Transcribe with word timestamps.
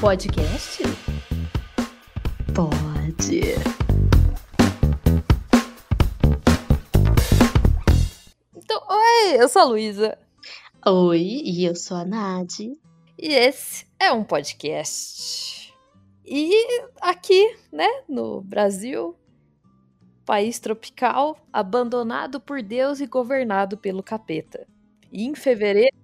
podcast? 0.00 0.82
Pode. 2.54 3.40
Então, 8.54 8.82
oi, 8.90 9.42
eu 9.42 9.48
sou 9.48 9.62
a 9.62 9.64
Luísa. 9.64 10.18
Oi, 10.86 11.20
e 11.44 11.64
eu 11.64 11.74
sou 11.74 11.96
a 11.96 12.04
Nadi. 12.04 12.78
E 13.18 13.28
esse 13.28 13.86
é 13.98 14.12
um 14.12 14.22
podcast. 14.22 15.74
E 16.24 16.52
aqui, 17.00 17.56
né, 17.72 17.88
no 18.06 18.42
Brasil, 18.42 19.16
país 20.26 20.58
tropical, 20.58 21.38
abandonado 21.50 22.38
por 22.38 22.62
Deus 22.62 23.00
e 23.00 23.06
governado 23.06 23.78
pelo 23.78 24.02
capeta. 24.02 24.66
E 25.10 25.24
em 25.24 25.34
fevereiro 25.34 25.96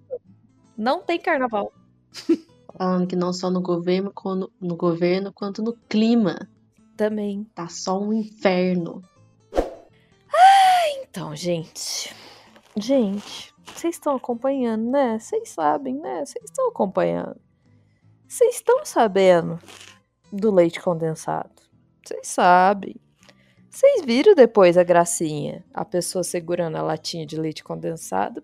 não 0.75 1.03
tem 1.03 1.19
carnaval. 1.19 1.71
Falando 2.77 3.07
que 3.07 3.15
não 3.15 3.31
só 3.31 3.49
no 3.49 3.61
governo, 3.61 4.11
quando- 4.13 4.51
no 4.59 4.75
governo 4.75 5.31
quanto 5.31 5.61
no 5.61 5.73
clima. 5.89 6.49
Também. 6.97 7.43
Tá 7.55 7.67
só 7.67 7.99
um 7.99 8.13
inferno. 8.13 9.01
Então, 11.01 11.35
gente. 11.35 12.13
Gente, 12.75 13.53
vocês 13.65 13.95
estão 13.95 14.15
acompanhando, 14.15 14.89
né? 14.89 15.19
Vocês 15.19 15.49
sabem, 15.49 15.95
né? 15.95 16.25
Vocês 16.25 16.43
estão 16.45 16.69
acompanhando. 16.69 17.39
Vocês 18.27 18.55
estão 18.55 18.83
sabendo 18.83 19.59
do 20.31 20.51
leite 20.51 20.81
condensado. 20.81 21.51
Vocês 22.03 22.27
sabem. 22.27 22.95
Vocês 23.69 24.03
viram 24.03 24.33
depois 24.33 24.77
a 24.77 24.83
gracinha? 24.83 25.63
A 25.73 25.85
pessoa 25.85 26.23
segurando 26.23 26.77
a 26.77 26.81
latinha 26.81 27.25
de 27.25 27.39
leite 27.39 27.63
condensado 27.63 28.41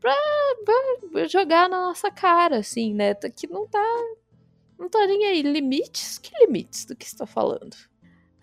pra- 0.00 1.08
pra 1.12 1.26
jogar 1.28 1.68
na 1.68 1.80
nossa 1.80 2.10
cara, 2.10 2.58
assim, 2.58 2.94
né? 2.94 3.14
Que 3.14 3.46
não 3.46 3.66
tá. 3.66 3.84
Não 4.78 4.88
tá 4.88 5.06
nem 5.06 5.24
aí. 5.26 5.42
Limites? 5.42 6.18
Que 6.18 6.30
limites 6.44 6.84
do 6.84 6.94
que 6.96 7.08
você 7.08 7.16
tá 7.16 7.26
falando? 7.26 7.76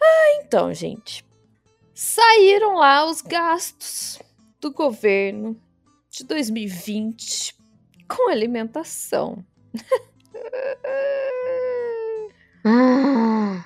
Ah, 0.01 0.41
então, 0.43 0.73
gente 0.73 1.23
saíram 1.97 2.73
lá 2.75 3.05
os 3.05 3.21
gastos 3.21 4.19
do 4.59 4.69
governo 4.69 5.57
de 6.09 6.25
2020 6.25 7.55
com 8.05 8.29
alimentação. 8.29 9.43
Ah, 12.65 13.65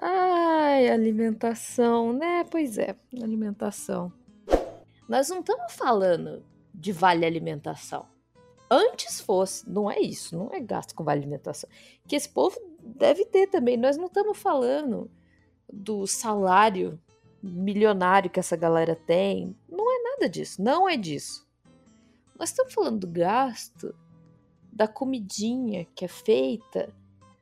Ai, 0.00 0.88
alimentação, 0.88 2.12
né? 2.12 2.44
Pois 2.50 2.78
é, 2.78 2.94
alimentação. 3.22 4.12
Nós 5.08 5.28
não 5.28 5.40
estamos 5.40 5.72
falando 5.72 6.44
de 6.78 6.92
vale 6.92 7.26
alimentação. 7.26 8.06
Antes 8.70 9.20
fosse, 9.20 9.68
não 9.68 9.90
é 9.90 9.98
isso, 9.98 10.36
não 10.36 10.50
é 10.52 10.60
gasto 10.60 10.94
com 10.94 11.02
vale 11.02 11.20
alimentação. 11.20 11.68
Que 12.06 12.14
esse 12.14 12.28
povo 12.28 12.56
deve 12.80 13.24
ter 13.24 13.48
também. 13.48 13.76
Nós 13.76 13.96
não 13.96 14.06
estamos 14.06 14.38
falando 14.38 15.10
do 15.72 16.06
salário 16.06 17.00
milionário 17.42 18.30
que 18.30 18.38
essa 18.38 18.56
galera 18.56 18.94
tem. 18.94 19.56
Não 19.68 19.90
é 19.90 20.02
nada 20.02 20.28
disso, 20.28 20.62
não 20.62 20.88
é 20.88 20.96
disso. 20.96 21.46
Nós 22.38 22.50
estamos 22.50 22.72
falando 22.72 23.00
do 23.00 23.12
gasto 23.12 23.94
da 24.72 24.86
comidinha 24.86 25.84
que 25.96 26.04
é 26.04 26.08
feita 26.08 26.94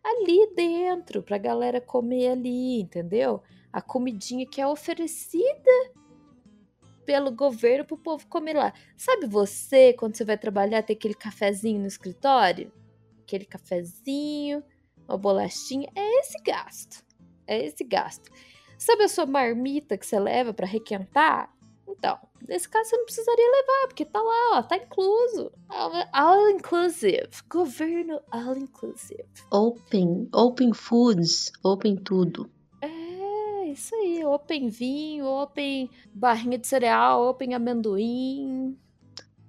ali 0.02 0.54
dentro 0.54 1.22
pra 1.22 1.36
galera 1.36 1.80
comer 1.80 2.28
ali, 2.28 2.80
entendeu? 2.80 3.42
A 3.72 3.82
comidinha 3.82 4.46
que 4.46 4.60
é 4.60 4.66
oferecida 4.66 5.70
pelo 7.06 7.30
governo 7.30 7.86
pro 7.86 7.96
povo 7.96 8.26
comer 8.26 8.54
lá. 8.54 8.74
Sabe 8.96 9.26
você, 9.26 9.94
quando 9.94 10.16
você 10.16 10.24
vai 10.24 10.36
trabalhar, 10.36 10.82
tem 10.82 10.96
aquele 10.96 11.14
cafezinho 11.14 11.80
no 11.80 11.86
escritório? 11.86 12.70
Aquele 13.22 13.44
cafezinho, 13.44 14.62
uma 15.08 15.16
bolachinha, 15.16 15.88
é 15.94 16.20
esse 16.20 16.42
gasto. 16.42 17.04
É 17.46 17.64
esse 17.64 17.84
gasto. 17.84 18.30
Sabe 18.76 19.04
a 19.04 19.08
sua 19.08 19.24
marmita 19.24 19.96
que 19.96 20.04
você 20.04 20.18
leva 20.18 20.52
pra 20.52 20.66
requentar? 20.66 21.54
Então, 21.88 22.18
nesse 22.46 22.68
caso 22.68 22.90
você 22.90 22.96
não 22.96 23.04
precisaria 23.04 23.50
levar, 23.50 23.86
porque 23.86 24.04
tá 24.04 24.20
lá, 24.20 24.58
ó, 24.58 24.62
tá 24.62 24.76
incluso. 24.76 25.52
All 26.12 26.50
inclusive. 26.50 27.28
Governo 27.48 28.20
all 28.30 28.56
inclusive. 28.56 29.24
open, 29.52 30.28
open 30.34 30.74
foods, 30.74 31.52
open 31.64 31.96
tudo. 31.96 32.50
É, 33.76 33.78
isso 33.78 33.94
aí. 33.94 34.24
Open 34.24 34.68
vinho, 34.70 35.26
open 35.26 35.90
barrinha 36.14 36.58
de 36.58 36.66
cereal, 36.66 37.28
open 37.28 37.54
amendoim. 37.54 38.74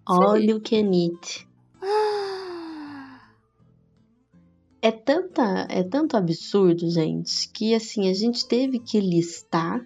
All 0.05 0.35
Sim. 0.37 0.49
you 0.49 0.61
can 0.61 0.91
eat. 0.93 1.47
Ah, 1.81 3.31
É 4.81 4.91
tanta, 4.91 5.65
é 5.69 5.81
tanto 5.83 6.17
absurdo, 6.17 6.89
gente, 6.89 7.49
que 7.51 7.73
assim, 7.73 8.09
a 8.09 8.13
gente 8.13 8.45
teve 8.47 8.79
que 8.79 8.99
listar, 8.99 9.85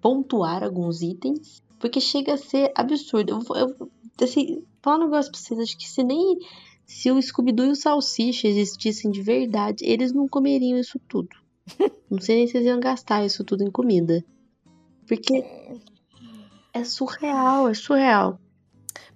pontuar 0.00 0.62
alguns 0.62 1.02
itens, 1.02 1.62
porque 1.78 2.00
chega 2.00 2.34
a 2.34 2.38
ser 2.38 2.70
absurdo. 2.74 3.40
Eu, 3.50 3.56
eu 3.56 3.90
assim, 4.22 4.62
falar 4.82 4.98
um 4.98 5.04
negócio 5.04 5.32
pra 5.32 5.40
vocês, 5.40 5.60
acho 5.60 5.78
que 5.78 5.88
se 5.88 6.02
nem 6.04 6.38
se 6.86 7.10
o 7.10 7.20
Scooby-Doo 7.20 7.66
e 7.66 7.70
o 7.70 7.76
Salsicha 7.76 8.48
existissem 8.48 9.10
de 9.10 9.22
verdade, 9.22 9.84
eles 9.84 10.12
não 10.12 10.28
comeriam 10.28 10.78
isso 10.78 10.98
tudo. 11.08 11.47
Não 12.10 12.20
sei 12.20 12.36
nem 12.36 12.46
se 12.46 12.56
eles 12.56 12.68
iam 12.68 12.80
gastar 12.80 13.24
isso 13.24 13.44
tudo 13.44 13.62
em 13.62 13.70
comida. 13.70 14.24
Porque 15.06 15.44
é 16.72 16.84
surreal, 16.84 17.68
é 17.68 17.74
surreal. 17.74 18.38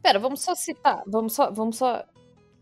Pera, 0.02 0.18
vamos 0.18 0.42
só 0.42 0.54
citar. 0.54 1.02
Vamos 1.06 1.34
só, 1.34 1.50
vamos 1.50 1.76
só 1.76 2.04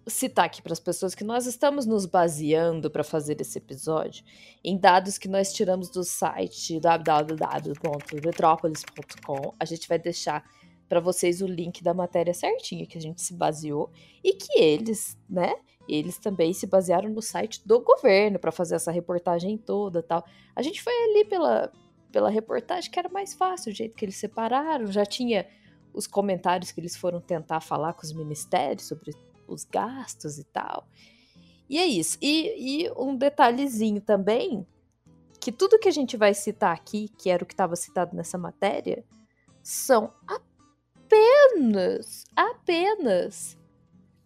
citar 0.07 0.47
aqui 0.47 0.63
para 0.63 0.73
as 0.73 0.81
pessoas 0.81 1.15
que 1.15 1.23
nós 1.25 1.47
estamos 1.47 1.85
nos 1.87 2.07
baseando 2.07 2.91
para 2.91 3.05
fazer 3.05 3.41
esse 3.41 3.59
episódio 3.59 4.25
em 4.65 4.79
dados 4.79 5.19
que 5.19 5.29
nós 5.29 5.53
tiramos 5.53 5.91
do 5.91 6.03
site 6.05 6.81
www.retropolis.com. 6.81 9.55
A 9.59 9.65
gente 9.65 9.89
vai 9.89 9.99
deixar 9.99 10.45
para 10.89 11.01
vocês 11.01 11.41
o 11.41 11.47
link 11.47 11.83
da 11.83 11.95
matéria 11.95 12.35
certinha 12.35 12.87
que 12.87 12.99
a 12.99 13.01
gente 13.01 13.23
se 13.23 13.33
baseou 13.33 13.91
e 14.25 14.33
que 14.33 14.59
eles, 14.59 15.17
né? 15.29 15.55
Eles 15.93 16.19
também 16.19 16.53
se 16.53 16.67
basearam 16.67 17.09
no 17.11 17.23
site 17.23 17.67
do 17.67 17.81
governo 17.81 18.39
para 18.39 18.53
fazer 18.53 18.77
essa 18.77 18.91
reportagem 18.91 19.59
toda, 19.59 20.03
tal. 20.03 20.25
A 20.55 20.63
gente 20.63 20.83
foi 20.83 20.93
ali 20.93 21.25
pela 21.25 21.73
pela 22.11 22.29
reportagem 22.29 22.91
que 22.91 22.99
era 22.99 23.09
mais 23.09 23.35
fácil, 23.35 23.73
o 23.73 23.75
jeito 23.75 23.97
que 23.97 24.05
eles 24.05 24.17
separaram, 24.17 24.87
já 24.91 25.07
tinha 25.07 25.47
os 25.93 26.07
comentários 26.07 26.71
que 26.71 26.81
eles 26.81 26.97
foram 26.97 27.21
tentar 27.21 27.61
falar 27.61 27.95
com 27.95 28.03
os 28.03 28.13
ministérios 28.13 28.87
sobre 28.87 29.15
os 29.47 29.65
gastos 29.65 30.39
e 30.39 30.45
tal. 30.45 30.87
E 31.69 31.79
é 31.79 31.87
isso. 31.87 32.19
E, 32.21 32.85
e 32.85 32.91
um 32.97 33.17
detalhezinho 33.17 34.01
também, 34.01 34.67
que 35.41 35.51
tudo 35.51 35.79
que 35.79 35.89
a 35.89 35.93
gente 35.93 36.17
vai 36.17 36.35
citar 36.35 36.75
aqui, 36.75 37.09
que 37.17 37.31
era 37.31 37.43
o 37.43 37.47
que 37.47 37.55
estava 37.55 37.77
citado 37.77 38.15
nessa 38.15 38.37
matéria, 38.37 39.05
são 39.63 40.13
apenas, 40.27 42.25
apenas 42.35 43.59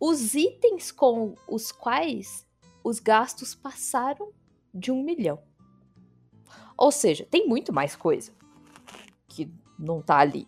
os 0.07 0.35
itens 0.35 0.93
com 0.93 1.35
os 1.49 1.73
quais 1.73 2.47
os 2.85 3.01
gastos 3.01 3.55
passaram 3.55 4.35
de 4.75 4.93
um 4.93 5.03
milhão. 5.03 5.43
Ou 6.77 6.93
seja, 6.93 7.27
tem 7.31 7.49
muito 7.49 7.73
mais 7.73 7.97
coisa 7.97 8.31
que 9.27 9.51
não 9.79 10.03
tá 10.03 10.19
ali. 10.19 10.47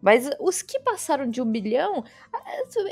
Mas 0.00 0.30
os 0.38 0.62
que 0.62 0.78
passaram 0.78 1.28
de 1.28 1.42
um 1.42 1.44
milhão, 1.44 2.04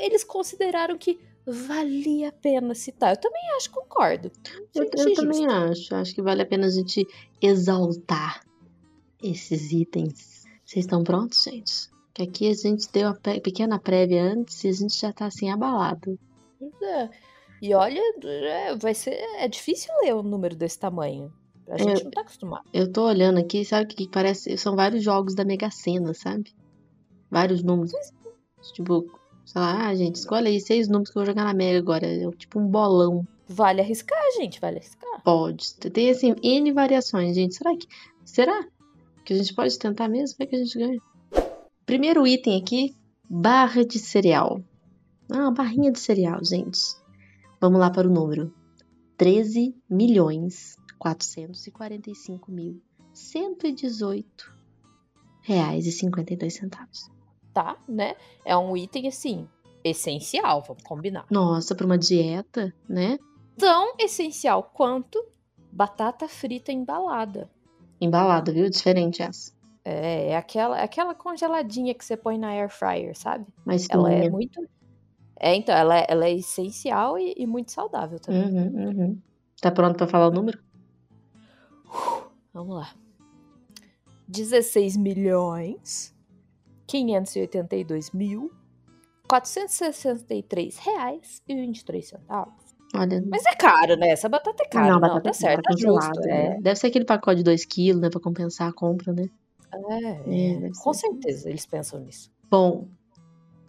eles 0.01 0.25
consideraram 0.25 0.97
que 0.97 1.21
valia 1.45 2.29
a 2.29 2.33
pena 2.33 2.75
citar. 2.75 3.13
Eu 3.13 3.21
também 3.21 3.41
acho, 3.55 3.71
concordo. 3.71 4.29
Eu, 4.75 4.83
eu 4.83 5.13
também 5.13 5.43
justo. 5.43 5.53
acho. 5.53 5.95
Acho 5.95 6.15
que 6.15 6.21
vale 6.21 6.41
a 6.41 6.45
pena 6.45 6.67
a 6.67 6.69
gente 6.69 7.07
exaltar 7.41 8.43
esses 9.21 9.71
itens. 9.71 10.43
Vocês 10.65 10.83
estão 10.83 11.01
prontos, 11.01 11.41
gente? 11.43 11.92
Que 12.13 12.23
aqui 12.23 12.49
a 12.49 12.53
gente 12.53 12.91
deu 12.91 13.09
a 13.09 13.13
pe- 13.15 13.39
pequena 13.41 13.79
prévia 13.79 14.23
antes 14.23 14.63
e 14.63 14.67
a 14.67 14.71
gente 14.71 14.99
já 14.99 15.11
tá 15.11 15.25
assim 15.25 15.49
abalado. 15.49 16.17
É. 16.81 17.09
E 17.61 17.73
olha, 17.73 17.99
é, 18.23 18.75
vai 18.75 18.93
ser. 18.93 19.11
É 19.37 19.47
difícil 19.47 19.91
ler 20.03 20.13
um 20.15 20.21
número 20.23 20.55
desse 20.55 20.77
tamanho. 20.79 21.31
A 21.67 21.77
gente 21.77 22.01
É. 22.01 22.03
não 22.03 22.11
tá 22.11 22.21
acostumado. 22.21 22.65
Eu 22.73 22.91
tô 22.91 23.05
olhando 23.07 23.39
aqui, 23.39 23.63
sabe 23.65 23.85
o 23.85 23.87
que 23.87 24.07
parece? 24.09 24.55
São 24.57 24.75
vários 24.75 25.01
jogos 25.03 25.33
da 25.33 25.45
Mega 25.45 25.71
Sena, 25.71 26.13
sabe? 26.13 26.53
Vários 27.31 27.63
números. 27.63 27.93
Tipo, 28.73 29.05
sei 29.45 29.61
lá, 29.61 29.87
ah, 29.87 29.95
gente, 29.95 30.15
escolhe 30.15 30.49
aí 30.49 30.59
seis 30.61 30.87
números 30.87 31.09
que 31.09 31.17
eu 31.17 31.21
vou 31.21 31.25
jogar 31.25 31.45
na 31.45 31.53
Mega 31.53 31.79
agora. 31.79 32.05
É 32.05 32.29
tipo 32.31 32.59
um 32.59 32.67
bolão. 32.67 33.25
Vale 33.47 33.81
arriscar, 33.81 34.19
gente, 34.37 34.59
vale 34.61 34.77
arriscar. 34.77 35.21
Pode. 35.23 35.73
Tem 35.75 36.09
assim, 36.11 36.35
N 36.43 36.71
variações, 36.73 37.35
gente. 37.35 37.55
Será 37.55 37.75
que. 37.75 37.87
Será 38.25 38.67
que 39.25 39.33
a 39.33 39.37
gente 39.37 39.53
pode 39.55 39.77
tentar 39.79 40.07
mesmo? 40.09 40.37
Vai 40.37 40.47
que 40.47 40.55
a 40.55 40.59
gente 40.59 40.77
ganha. 40.77 40.99
Primeiro 41.93 42.25
item 42.25 42.59
aqui: 42.59 42.95
barra 43.29 43.85
de 43.85 43.99
cereal. 43.99 44.63
Ah, 45.31 45.51
barrinha 45.51 45.91
de 45.91 45.99
cereal, 45.99 46.43
gente. 46.43 46.79
Vamos 47.61 47.79
lá 47.79 47.91
para 47.91 48.07
o 48.07 48.11
número: 48.11 48.51
13 49.15 49.75
milhões 49.87 50.75
445 50.97 52.51
mil 52.51 52.81
118 53.13 54.51
reais 55.43 55.85
e 55.85 55.91
52 55.91 56.55
centavos. 56.55 57.11
Tá, 57.53 57.77
né? 57.87 58.15
É 58.43 58.57
um 58.57 58.75
item 58.75 59.07
assim, 59.07 59.47
essencial, 59.83 60.63
vamos 60.67 60.81
combinar. 60.81 61.27
Nossa, 61.29 61.75
para 61.75 61.85
uma 61.85 61.99
dieta, 61.99 62.73
né? 62.89 63.19
tão 63.55 63.93
essencial 63.99 64.63
quanto 64.73 65.23
batata 65.71 66.27
frita 66.27 66.71
embalada. 66.71 67.51
Embalada, 68.01 68.51
viu? 68.51 68.67
Diferente 68.67 69.21
essa. 69.21 69.53
É, 69.85 70.29
é 70.29 70.37
aquela, 70.37 70.79
é 70.79 70.83
aquela 70.83 71.13
congeladinha 71.13 71.93
que 71.93 72.05
você 72.05 72.15
põe 72.15 72.37
na 72.37 72.49
air 72.49 72.69
fryer, 72.69 73.17
sabe? 73.17 73.45
Mas 73.65 73.87
ela 73.89 74.11
é 74.11 74.29
muito. 74.29 74.65
É, 75.37 75.55
então, 75.55 75.75
ela 75.75 75.97
é, 75.97 76.05
ela 76.07 76.25
é 76.25 76.33
essencial 76.33 77.17
e, 77.17 77.33
e 77.37 77.45
muito 77.45 77.71
saudável 77.71 78.19
também. 78.19 78.43
Uhum, 78.43 78.87
uhum. 78.87 79.21
Tá 79.59 79.71
pronto 79.71 79.97
pra 79.97 80.07
falar 80.07 80.27
o 80.27 80.31
número? 80.31 80.59
Vamos 82.53 82.75
lá. 82.75 82.93
16 84.27 84.95
milhões 84.95 86.15
582 86.87 88.11
mil 88.11 88.51
463 89.27 90.77
reais 90.77 91.41
e 91.47 91.55
23 91.55 92.07
centavos. 92.07 92.53
Olha. 92.95 93.23
Mas 93.27 93.45
é 93.45 93.55
caro, 93.55 93.95
né? 93.95 94.09
Essa 94.09 94.29
batata 94.29 94.63
é 94.63 94.67
cara. 94.67 94.85
Não, 94.85 94.93
não 94.93 95.01
batata 95.01 95.21
tá 95.21 95.29
é 95.29 95.33
certo, 95.33 95.63
tá 95.63 95.75
justo. 95.75 96.19
É. 96.27 96.57
É. 96.57 96.61
Deve 96.61 96.75
ser 96.75 96.87
aquele 96.87 97.05
pacote 97.05 97.41
de 97.41 97.51
2kg, 97.51 97.99
né? 97.99 98.09
Pra 98.09 98.19
compensar 98.19 98.69
a 98.69 98.73
compra, 98.73 99.11
né? 99.11 99.27
É, 99.89 100.53
É, 100.55 100.59
deve 100.59 100.71
com 100.77 100.93
ser. 100.93 101.07
certeza 101.07 101.49
eles 101.49 101.65
pensam 101.65 101.99
nisso. 101.99 102.31
Bom, 102.49 102.87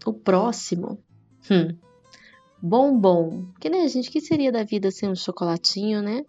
o 0.05 0.13
próximo. 0.13 0.99
Hum. 1.51 1.77
Bombom. 2.63 3.47
Que 3.61 3.69
né, 3.69 3.87
gente? 3.89 4.09
O 4.09 4.13
que 4.13 4.21
seria 4.21 4.51
da 4.53 4.63
vida 4.65 4.91
sem 4.91 5.09
um 5.11 5.15
chocolatinho, 5.15 6.01
né? 6.03 6.25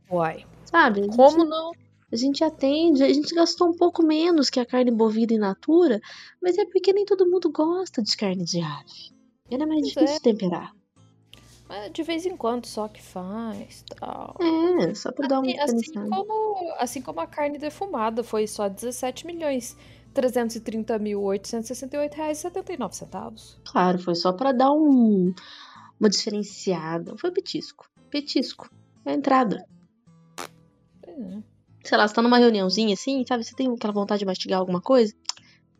Uai, 0.10 0.46
Sabe? 0.66 1.02
Gente, 1.04 1.16
como 1.16 1.46
não? 1.46 1.72
A 2.12 2.16
gente 2.16 2.44
atende, 2.44 3.04
a 3.04 3.12
gente 3.12 3.34
gastou 3.34 3.70
um 3.70 3.76
pouco 3.76 4.04
menos 4.04 4.50
que 4.50 4.60
a 4.60 4.66
carne 4.66 4.92
bovina 4.92 5.34
in 5.34 5.38
natura, 5.38 6.00
mas 6.42 6.58
é 6.58 6.66
porque 6.66 6.94
nem 6.94 7.06
todo 7.06 7.30
mundo 7.30 7.52
gosta 7.52 8.02
de 8.02 8.16
carne 8.16 8.44
de 8.44 8.62
ave. 8.62 9.14
Ela 9.50 9.64
é 9.64 9.66
mais 9.66 9.82
Pois 9.82 9.94
difícil 9.94 10.16
é. 10.16 10.18
de 10.18 10.22
temperar. 10.22 10.72
É 11.68 11.90
de 11.90 12.04
vez 12.04 12.26
em 12.26 12.38
quando 12.38 12.68
só 12.68 12.88
que 12.88 13.02
faz, 13.02 13.84
tal. 14.00 14.36
É, 14.40 14.94
só 14.94 15.12
pra 15.12 15.28
dar 15.28 15.40
uma 15.40 15.52
Assim, 15.64 15.78
assim 15.78 16.10
como, 16.10 16.74
assim 16.78 17.02
como 17.02 17.20
a 17.20 17.28
carne 17.28 17.58
defumada 17.58 18.24
foi 18.24 18.46
só 18.46 18.70
17 18.70 19.26
milhões 19.26 19.76
330 20.14 20.98
mil 21.00 21.22
868 21.24 22.14
reais 22.16 22.38
e 22.38 22.42
79 22.42 22.96
centavos. 22.96 23.60
Claro, 23.66 24.00
foi 24.00 24.16
só 24.16 24.32
pra 24.32 24.52
dar 24.52 24.72
um, 24.72 25.34
uma 26.00 26.10
diferenciada. 26.10 27.18
Foi 27.18 27.32
petisco. 27.32 27.90
Petisco. 28.10 28.70
É 29.04 29.12
a 29.12 29.14
entrada. 29.14 29.66
É. 31.04 31.55
Sei 31.86 31.98
lá, 31.98 32.08
você 32.08 32.14
tá 32.16 32.22
numa 32.22 32.38
reuniãozinha 32.38 32.94
assim, 32.94 33.24
sabe? 33.28 33.44
Você 33.44 33.56
tem 33.56 33.72
aquela 33.72 33.94
vontade 33.94 34.20
de 34.20 34.26
mastigar 34.26 34.60
alguma 34.60 34.82
coisa? 34.82 35.14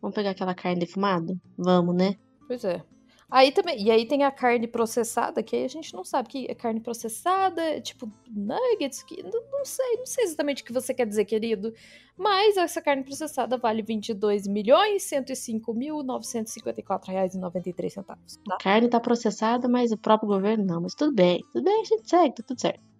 Vamos 0.00 0.14
pegar 0.14 0.30
aquela 0.30 0.54
carne 0.54 0.80
defumada? 0.80 1.36
Vamos, 1.58 1.96
né? 1.96 2.16
Pois 2.46 2.64
é. 2.64 2.82
Aí 3.28 3.50
também, 3.50 3.82
e 3.82 3.90
aí 3.90 4.06
tem 4.06 4.22
a 4.22 4.30
carne 4.30 4.68
processada, 4.68 5.42
que 5.42 5.56
aí 5.56 5.64
a 5.64 5.68
gente 5.68 5.92
não 5.92 6.04
sabe 6.04 6.28
que 6.28 6.46
é 6.48 6.54
carne 6.54 6.78
processada, 6.80 7.60
é 7.60 7.80
tipo 7.80 8.08
nuggets, 8.30 9.02
que 9.02 9.20
não, 9.20 9.42
não 9.50 9.64
sei, 9.64 9.96
não 9.96 10.06
sei 10.06 10.22
exatamente 10.24 10.62
o 10.62 10.64
que 10.64 10.72
você 10.72 10.94
quer 10.94 11.06
dizer, 11.06 11.24
querido. 11.24 11.74
Mas 12.16 12.56
essa 12.56 12.80
carne 12.80 13.02
processada 13.02 13.58
vale 13.58 13.82
22 13.82 14.46
milhões 14.46 15.02
105 15.02 15.74
mil 15.74 16.04
954 16.04 17.10
reais 17.10 17.34
e 17.34 17.38
93 17.38 17.92
centavos, 17.92 18.36
tá? 18.44 18.54
A 18.54 18.58
carne 18.58 18.88
tá 18.88 19.00
processada, 19.00 19.68
mas 19.68 19.90
o 19.90 19.98
próprio 19.98 20.28
governo 20.28 20.64
não. 20.64 20.80
Mas 20.80 20.94
tudo 20.94 21.12
bem. 21.12 21.42
Tudo 21.52 21.64
bem, 21.64 21.80
a 21.80 21.84
gente 21.84 22.08
segue, 22.08 22.36
tá 22.36 22.44
tudo 22.46 22.60
certo. 22.60 22.95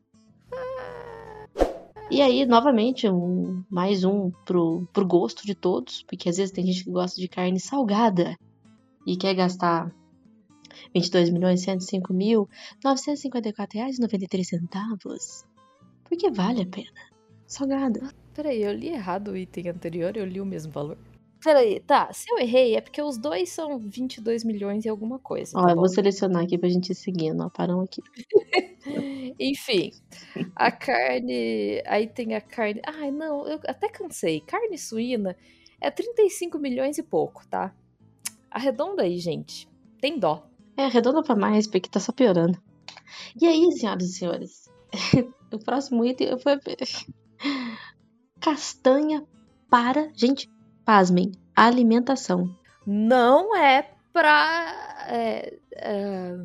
E 2.09 2.23
aí, 2.23 2.47
novamente, 2.47 3.09
um, 3.09 3.65
mais 3.69 4.05
um 4.05 4.31
pro, 4.45 4.87
pro 4.93 5.05
gosto 5.05 5.45
de 5.45 5.57
todos, 5.57 6.05
porque 6.05 6.29
às 6.29 6.37
vezes 6.37 6.53
tem 6.53 6.65
gente 6.65 6.85
que 6.85 6.91
gosta 6.91 7.21
de 7.21 7.27
carne 7.27 7.59
salgada 7.59 8.37
e 9.05 9.17
quer 9.17 9.35
gastar 9.35 9.93
22 10.95 11.31
milhões 11.31 11.63
105 11.63 12.15
mil 12.15 12.49
954 12.85 13.79
reais 13.79 13.99
e 13.99 14.01
93 14.01 14.49
centavos. 14.49 15.45
Porque 16.05 16.31
vale 16.31 16.63
a 16.63 16.67
pena. 16.67 17.01
Salgada. 17.45 18.15
Peraí, 18.33 18.63
eu 18.63 18.73
li 18.73 18.89
errado 18.89 19.33
o 19.33 19.37
item 19.37 19.71
anterior, 19.71 20.17
eu 20.17 20.25
li 20.25 20.41
o 20.41 20.47
mesmo 20.47 20.73
valor. 20.73 20.99
Peraí, 21.43 21.81
tá, 21.81 22.13
se 22.13 22.31
eu 22.31 22.39
errei 22.39 22.75
é 22.77 22.81
porque 22.81 23.01
os 23.01 23.19
dois 23.19 23.51
são 23.51 23.79
22 23.79 24.43
milhões 24.43 24.85
e 24.85 24.89
alguma 24.89 25.19
coisa, 25.19 25.57
Ó, 25.57 25.63
tá 25.65 25.71
eu 25.71 25.75
bom? 25.75 25.83
vou 25.83 25.89
selecionar 25.89 26.43
aqui 26.43 26.59
pra 26.59 26.69
gente 26.69 26.91
ir 26.91 26.95
seguindo, 26.95 27.43
ó. 27.43 27.51
Parão 27.51 27.81
aqui. 27.81 28.03
Enfim, 29.39 29.91
a 30.55 30.71
carne. 30.73 31.83
Aí 31.87 32.07
tem 32.07 32.35
a 32.35 32.41
carne. 32.41 32.81
Ai, 32.87 33.11
não, 33.11 33.47
eu 33.47 33.61
até 33.67 33.89
cansei. 33.89 34.41
Carne 34.41 34.79
suína 34.79 35.37
é 35.81 35.91
35 35.91 36.59
milhões 36.59 36.99
e 36.99 37.03
pouco, 37.03 37.47
tá? 37.49 37.75
Arredonda 38.51 39.03
aí, 39.03 39.19
gente. 39.19 39.69
Tem 40.01 40.19
dó. 40.19 40.47
É, 40.77 40.85
arredonda 40.85 41.23
pra 41.23 41.37
mais, 41.37 41.67
porque 41.67 41.89
tá 41.89 42.01
só 42.01 42.13
piorando. 42.13 42.59
E 43.41 43.47
aí, 43.47 43.71
senhoras 43.73 44.05
e 44.05 44.13
senhores? 44.13 44.71
o 45.53 45.59
próximo 45.59 46.05
item 46.05 46.39
foi. 46.39 46.59
Castanha 48.41 49.27
para. 49.69 50.11
Gente, 50.15 50.49
pasmem. 50.87 51.33
Alimentação. 51.55 52.49
Não 52.87 53.55
é 53.57 53.91
pra. 54.13 55.07
É, 55.11 55.53
é, 55.75 56.37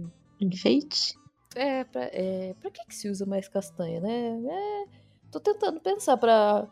Enfeite? 0.42 1.14
é, 1.56 1.84
pra, 1.84 2.02
é, 2.12 2.56
pra 2.60 2.72
que, 2.72 2.86
que 2.88 2.96
se 2.96 3.08
usa 3.10 3.26
mais 3.26 3.48
castanha, 3.48 4.02
né? 4.02 4.42
É, 4.50 4.86
tô 5.32 5.40
tentando 5.40 5.80
pensar 5.80 6.18
pra. 6.18 6.68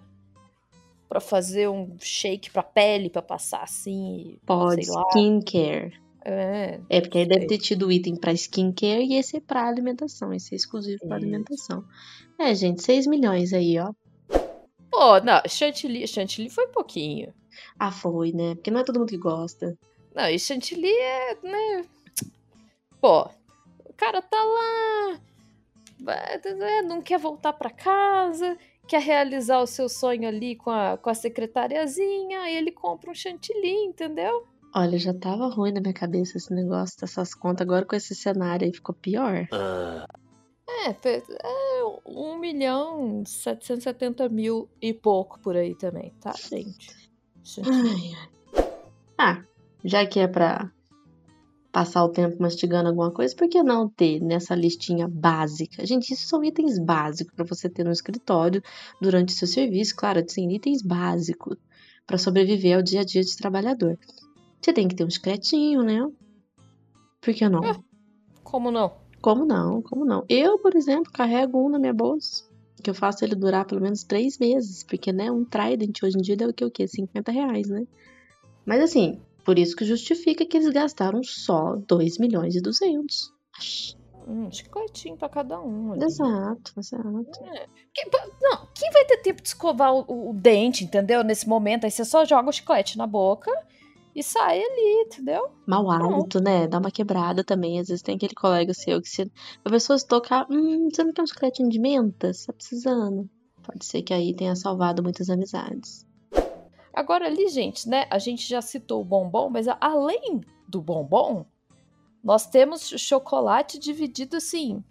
Pra 1.07 1.19
fazer 1.19 1.67
um 1.69 1.95
shake 1.99 2.51
pra 2.51 2.61
pele, 2.61 3.09
pra 3.09 3.21
passar 3.21 3.63
assim. 3.63 4.37
Pode. 4.45 4.81
Skincare. 4.81 5.93
É, 6.23 6.79
É, 6.89 7.01
porque 7.01 7.19
aí 7.19 7.27
deve 7.27 7.47
ter 7.47 7.57
tido 7.57 7.87
o 7.87 7.91
item 7.91 8.15
pra 8.15 8.31
skincare 8.33 9.05
e 9.05 9.15
esse 9.15 9.37
é 9.37 9.39
pra 9.39 9.67
alimentação. 9.67 10.31
Esse 10.33 10.53
é 10.53 10.57
exclusivo 10.57 10.99
pra 10.99 11.17
Isso. 11.17 11.25
alimentação. 11.25 11.83
É, 12.37 12.53
gente, 12.53 12.83
6 12.83 13.07
milhões 13.07 13.53
aí, 13.53 13.79
ó. 13.79 13.91
Pô, 14.91 15.19
não, 15.21 15.41
chantilly, 15.47 16.07
chantilly 16.07 16.49
foi 16.49 16.67
pouquinho. 16.67 17.33
Ah, 17.77 17.91
foi, 17.91 18.31
né? 18.31 18.55
Porque 18.55 18.71
não 18.71 18.81
é 18.81 18.83
todo 18.83 18.99
mundo 18.99 19.09
que 19.09 19.17
gosta. 19.17 19.77
Não, 20.15 20.29
e 20.29 20.39
chantilly 20.39 20.91
é, 20.91 21.37
né? 21.43 21.85
Pô, 22.99 23.29
o 23.85 23.93
cara 23.95 24.21
tá 24.21 24.43
lá, 24.43 25.19
né, 25.99 26.81
não 26.81 27.01
quer 27.01 27.19
voltar 27.19 27.53
para 27.53 27.69
casa, 27.69 28.57
quer 28.87 29.01
realizar 29.01 29.61
o 29.61 29.67
seu 29.67 29.87
sonho 29.87 30.27
ali 30.27 30.55
com 30.55 30.69
a, 30.69 30.97
com 30.97 31.09
a 31.09 31.13
secretariazinha, 31.13 32.41
aí 32.41 32.57
ele 32.57 32.71
compra 32.71 33.11
um 33.11 33.15
chantilly, 33.15 33.85
entendeu? 33.85 34.47
Olha, 34.73 34.97
já 34.97 35.13
tava 35.13 35.47
ruim 35.47 35.71
na 35.71 35.81
minha 35.81 35.93
cabeça 35.93 36.37
esse 36.37 36.53
negócio 36.53 36.99
dessas 36.99 37.33
contas, 37.33 37.65
agora 37.65 37.85
com 37.85 37.95
esse 37.95 38.13
cenário 38.13 38.65
aí 38.65 38.73
ficou 38.73 38.93
pior. 38.93 39.47
É, 40.67 40.89
é 40.89 41.83
1 42.05 42.37
milhão 42.37 43.23
770 43.25 44.29
mil 44.29 44.69
e 44.81 44.93
pouco 44.93 45.39
por 45.39 45.55
aí 45.55 45.75
também, 45.75 46.13
tá, 46.21 46.31
gente? 46.33 47.08
Ai. 47.65 48.29
Ah, 49.17 49.43
já 49.83 50.05
que 50.05 50.19
é 50.19 50.27
pra 50.27 50.71
passar 51.71 52.03
o 52.03 52.09
tempo 52.09 52.41
mastigando 52.41 52.89
alguma 52.89 53.11
coisa, 53.11 53.35
por 53.35 53.47
que 53.47 53.61
não 53.61 53.87
ter 53.87 54.19
nessa 54.21 54.55
listinha 54.55 55.07
básica? 55.07 55.85
Gente, 55.85 56.13
isso 56.13 56.27
são 56.27 56.43
itens 56.43 56.79
básicos 56.79 57.33
para 57.35 57.45
você 57.45 57.69
ter 57.69 57.83
no 57.83 57.91
escritório 57.91 58.61
durante 59.01 59.33
o 59.33 59.37
seu 59.37 59.47
serviço, 59.47 59.95
claro, 59.95 60.23
sim, 60.27 60.49
itens 60.51 60.81
básicos 60.81 61.57
para 62.05 62.17
sobreviver 62.17 62.75
ao 62.75 62.81
dia 62.81 63.01
a 63.01 63.03
dia 63.03 63.21
de 63.21 63.37
trabalhador. 63.37 63.97
Você 64.59 64.73
tem 64.73 64.87
que 64.87 64.95
ter 64.95 65.05
um 65.05 65.09
chicletinho, 65.09 65.83
né? 65.83 66.05
Por 67.21 67.33
que 67.33 67.47
não? 67.47 67.63
Ah, 67.63 67.79
como 68.43 68.71
não? 68.71 68.93
Como 69.21 69.45
não? 69.45 69.81
Como 69.81 70.05
não? 70.05 70.25
Eu, 70.27 70.57
por 70.59 70.75
exemplo, 70.75 71.11
carrego 71.11 71.65
um 71.65 71.69
na 71.69 71.77
minha 71.77 71.93
bolsa. 71.93 72.48
Que 72.81 72.89
eu 72.89 72.93
faço 72.93 73.23
ele 73.23 73.35
durar 73.35 73.65
pelo 73.65 73.81
menos 73.81 74.03
três 74.03 74.37
meses. 74.37 74.83
Porque, 74.83 75.11
né, 75.11 75.31
um 75.31 75.43
Trident 75.43 76.01
hoje 76.03 76.17
em 76.17 76.21
dia 76.21 76.37
deu 76.37 76.49
o 76.49 76.53
que? 76.53 76.65
O 76.65 76.71
quê? 76.71 76.87
50 76.87 77.31
reais, 77.31 77.67
né? 77.67 77.85
Mas 78.65 78.81
assim, 78.81 79.19
por 79.43 79.57
isso 79.57 79.75
que 79.75 79.85
justifica 79.85 80.45
que 80.45 80.57
eles 80.57 80.69
gastaram 80.69 81.23
só 81.23 81.75
2 81.75 82.17
milhões 82.19 82.55
e 82.55 82.61
200. 82.61 83.33
Um 84.27 84.51
chicletinho 84.51 85.17
pra 85.17 85.27
cada 85.27 85.59
um. 85.59 85.93
Ali. 85.93 86.03
Exato, 86.03 86.73
exato. 86.77 87.43
É. 87.45 87.65
Quem, 87.93 88.05
não, 88.41 88.67
quem 88.75 88.91
vai 88.91 89.05
ter 89.05 89.17
tempo 89.17 89.41
de 89.41 89.47
escovar 89.47 89.93
o, 89.93 90.29
o, 90.29 90.33
dente, 90.33 90.83
entendeu? 90.83 91.23
Nesse 91.23 91.49
momento, 91.49 91.85
aí 91.85 91.91
você 91.91 92.05
só 92.05 92.23
joga 92.25 92.49
o 92.49 92.53
chiclete 92.53 92.97
na 92.97 93.07
boca 93.07 93.51
e 94.19 94.23
sai 94.23 94.59
ali, 94.59 95.03
entendeu? 95.05 95.49
Mau 95.65 95.89
hálito, 95.89 96.41
né? 96.41 96.67
Dá 96.67 96.77
uma 96.77 96.91
quebrada 96.91 97.43
também. 97.43 97.79
Às 97.79 97.87
vezes 97.87 98.01
tem 98.01 98.15
aquele 98.15 98.35
colega 98.35 98.73
seu 98.73 99.01
que 99.01 99.09
se 99.09 99.31
a 99.63 99.69
pessoa 99.69 99.97
se 99.97 100.07
tocar, 100.07 100.45
hum, 100.49 100.89
você 100.91 101.03
não 101.03 101.13
quer 101.13 101.21
um 101.21 101.27
chicletinho 101.27 101.69
de 101.69 101.79
menta? 101.79 102.33
Você 102.33 102.47
tá 102.47 102.53
precisando. 102.53 103.29
Pode 103.63 103.85
ser 103.85 104.01
que 104.01 104.13
aí 104.13 104.33
tenha 104.33 104.55
salvado 104.55 105.01
muitas 105.01 105.29
amizades. 105.29 106.05
Agora 106.93 107.27
ali, 107.27 107.47
gente, 107.47 107.87
né? 107.87 108.05
A 108.09 108.19
gente 108.19 108.47
já 108.47 108.61
citou 108.61 109.01
o 109.01 109.05
bombom, 109.05 109.49
mas 109.49 109.67
além 109.79 110.41
do 110.67 110.81
bombom, 110.81 111.45
nós 112.23 112.45
temos 112.45 112.89
chocolate 112.97 113.79
dividido 113.79 114.37
assim 114.37 114.83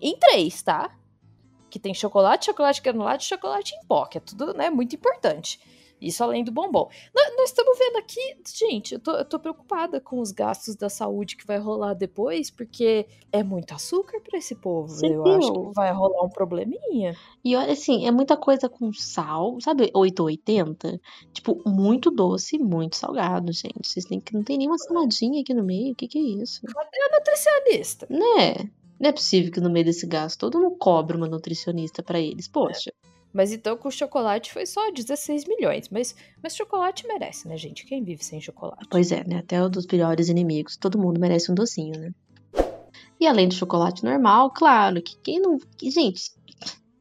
em 0.00 0.16
três, 0.18 0.62
tá? 0.62 0.94
Que 1.70 1.78
tem 1.78 1.94
chocolate, 1.94 2.46
chocolate 2.46 2.82
granulado 2.82 3.22
e 3.22 3.26
chocolate 3.26 3.74
em 3.74 3.86
pó, 3.86 4.04
que 4.04 4.18
é 4.18 4.20
tudo, 4.20 4.52
né, 4.52 4.68
muito 4.68 4.94
importante. 4.94 5.58
Isso 6.02 6.22
além 6.24 6.42
do 6.42 6.50
bombom. 6.50 6.88
Nós, 7.14 7.36
nós 7.36 7.50
estamos 7.50 7.78
vendo 7.78 7.96
aqui, 7.96 8.36
gente, 8.54 8.94
eu 8.94 9.00
tô, 9.00 9.12
eu 9.12 9.24
tô, 9.24 9.38
preocupada 9.38 10.00
com 10.00 10.20
os 10.20 10.32
gastos 10.32 10.74
da 10.74 10.88
saúde 10.88 11.36
que 11.36 11.46
vai 11.46 11.58
rolar 11.58 11.94
depois, 11.94 12.50
porque 12.50 13.06
é 13.30 13.42
muito 13.42 13.72
açúcar 13.72 14.20
para 14.20 14.38
esse 14.38 14.54
povo. 14.54 14.88
Sim, 14.88 15.12
eu 15.12 15.26
acho 15.26 15.52
que 15.52 15.74
vai 15.74 15.92
rolar 15.92 16.24
um 16.24 16.28
probleminha. 16.28 17.16
E 17.44 17.54
olha, 17.54 17.72
assim, 17.72 18.06
é 18.06 18.10
muita 18.10 18.36
coisa 18.36 18.68
com 18.68 18.92
sal, 18.92 19.60
sabe, 19.60 19.90
880? 19.94 21.00
Tipo, 21.32 21.62
muito 21.66 22.10
doce 22.10 22.56
e 22.56 22.58
muito 22.58 22.96
salgado, 22.96 23.52
gente. 23.52 23.86
Vocês 23.86 24.04
têm 24.04 24.20
que 24.20 24.34
não 24.34 24.42
tem 24.42 24.58
nenhuma 24.58 24.78
saladinha 24.78 25.40
aqui 25.40 25.54
no 25.54 25.62
meio. 25.62 25.92
O 25.92 25.94
que, 25.94 26.08
que 26.08 26.18
é 26.18 26.42
isso? 26.42 26.62
Cadê 26.66 27.02
a 27.02 27.18
nutricionista? 27.18 28.06
Né? 28.10 28.70
Não 29.02 29.08
é 29.08 29.12
possível 29.12 29.50
que 29.50 29.60
no 29.60 29.68
meio 29.68 29.84
desse 29.84 30.06
gasto 30.06 30.38
todo 30.38 30.60
mundo 30.60 30.76
cobre 30.78 31.16
uma 31.16 31.26
nutricionista 31.26 32.02
para 32.02 32.20
eles. 32.20 32.46
Poxa. 32.46 32.92
Mas 33.32 33.52
então 33.52 33.76
com 33.76 33.88
o 33.88 33.92
chocolate 33.92 34.52
foi 34.52 34.66
só 34.66 34.90
16 34.90 35.46
milhões. 35.46 35.88
Mas, 35.88 36.14
mas 36.42 36.54
chocolate 36.54 37.06
merece, 37.06 37.48
né, 37.48 37.56
gente? 37.56 37.86
Quem 37.86 38.02
vive 38.02 38.24
sem 38.24 38.40
chocolate? 38.40 38.86
Pois 38.90 39.10
é, 39.10 39.24
né? 39.26 39.38
Até 39.38 39.62
o 39.62 39.68
dos 39.68 39.86
piores 39.86 40.28
inimigos. 40.28 40.76
Todo 40.76 40.98
mundo 40.98 41.20
merece 41.20 41.50
um 41.50 41.54
docinho, 41.54 41.98
né? 41.98 42.10
E 43.18 43.26
além 43.26 43.48
do 43.48 43.54
chocolate 43.54 44.04
normal, 44.04 44.50
claro, 44.50 45.00
que 45.00 45.16
quem 45.22 45.40
não. 45.40 45.56
Que, 45.76 45.90
gente, 45.90 46.32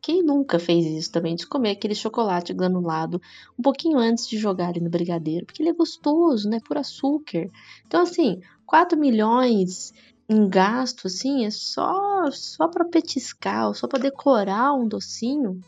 quem 0.02 0.24
nunca 0.24 0.58
fez 0.58 0.86
isso 0.86 1.12
também, 1.12 1.36
de 1.36 1.48
comer 1.48 1.72
aquele 1.72 1.96
chocolate 1.96 2.54
granulado 2.54 3.22
um 3.58 3.62
pouquinho 3.62 3.98
antes 3.98 4.28
de 4.28 4.38
jogar 4.38 4.70
ele 4.70 4.80
no 4.82 4.90
brigadeiro? 4.90 5.46
Porque 5.46 5.62
ele 5.62 5.70
é 5.70 5.74
gostoso, 5.74 6.50
né? 6.50 6.60
Por 6.66 6.78
açúcar. 6.78 7.50
Então, 7.86 8.02
assim, 8.02 8.40
4 8.66 8.98
milhões 8.98 9.94
em 10.30 10.48
gasto, 10.48 11.08
assim, 11.08 11.46
é 11.46 11.52
só, 11.52 12.32
só 12.32 12.68
para 12.68 12.86
petiscar, 12.86 13.74
só 13.74 13.88
para 13.88 14.00
decorar 14.00 14.74
um 14.74 14.88
docinho. 14.88 15.60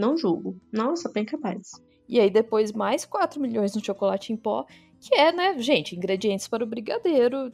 Não 0.00 0.16
julgo. 0.16 0.56
Nossa, 0.72 1.10
bem 1.10 1.26
capaz. 1.26 1.72
E 2.08 2.18
aí 2.18 2.30
depois 2.30 2.72
mais 2.72 3.04
4 3.04 3.40
milhões 3.40 3.74
no 3.74 3.84
chocolate 3.84 4.32
em 4.32 4.36
pó, 4.36 4.64
que 4.98 5.14
é, 5.14 5.30
né, 5.30 5.58
gente, 5.58 5.94
ingredientes 5.94 6.48
para 6.48 6.64
o 6.64 6.66
brigadeiro, 6.66 7.50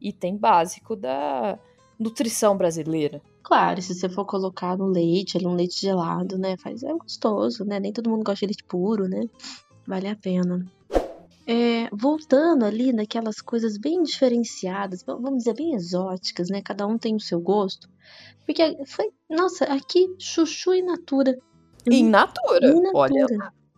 item 0.00 0.36
básico 0.36 0.96
da 0.96 1.58
nutrição 1.98 2.56
brasileira. 2.56 3.20
Claro, 3.42 3.82
se 3.82 3.94
você 3.94 4.08
for 4.08 4.24
colocar 4.24 4.78
no 4.78 4.86
leite, 4.86 5.36
ali 5.36 5.46
um 5.46 5.54
leite 5.54 5.80
gelado, 5.80 6.38
né, 6.38 6.56
faz 6.56 6.82
é 6.82 6.92
gostoso, 6.94 7.64
né? 7.64 7.78
Nem 7.78 7.92
todo 7.92 8.08
mundo 8.08 8.24
gosta 8.24 8.40
de 8.40 8.46
leite 8.46 8.64
puro, 8.64 9.06
né? 9.06 9.28
Vale 9.86 10.08
a 10.08 10.16
pena. 10.16 10.66
É, 11.46 11.88
voltando 11.90 12.64
ali 12.64 12.92
naquelas 12.92 13.40
coisas 13.40 13.78
bem 13.78 14.02
diferenciadas, 14.02 15.02
vamos 15.02 15.38
dizer, 15.38 15.54
bem 15.54 15.74
exóticas, 15.74 16.48
né? 16.50 16.60
Cada 16.62 16.86
um 16.86 16.98
tem 16.98 17.14
o 17.14 17.20
seu 17.20 17.40
gosto. 17.40 17.88
Porque 18.44 18.84
foi, 18.86 19.10
nossa, 19.30 19.64
aqui 19.64 20.14
chuchu 20.18 20.74
e 20.74 20.82
natura 20.82 21.38
in 21.92 22.08
natura. 22.10 22.66
In 22.66 22.82
natura. 22.82 22.92
Olha. 22.94 23.26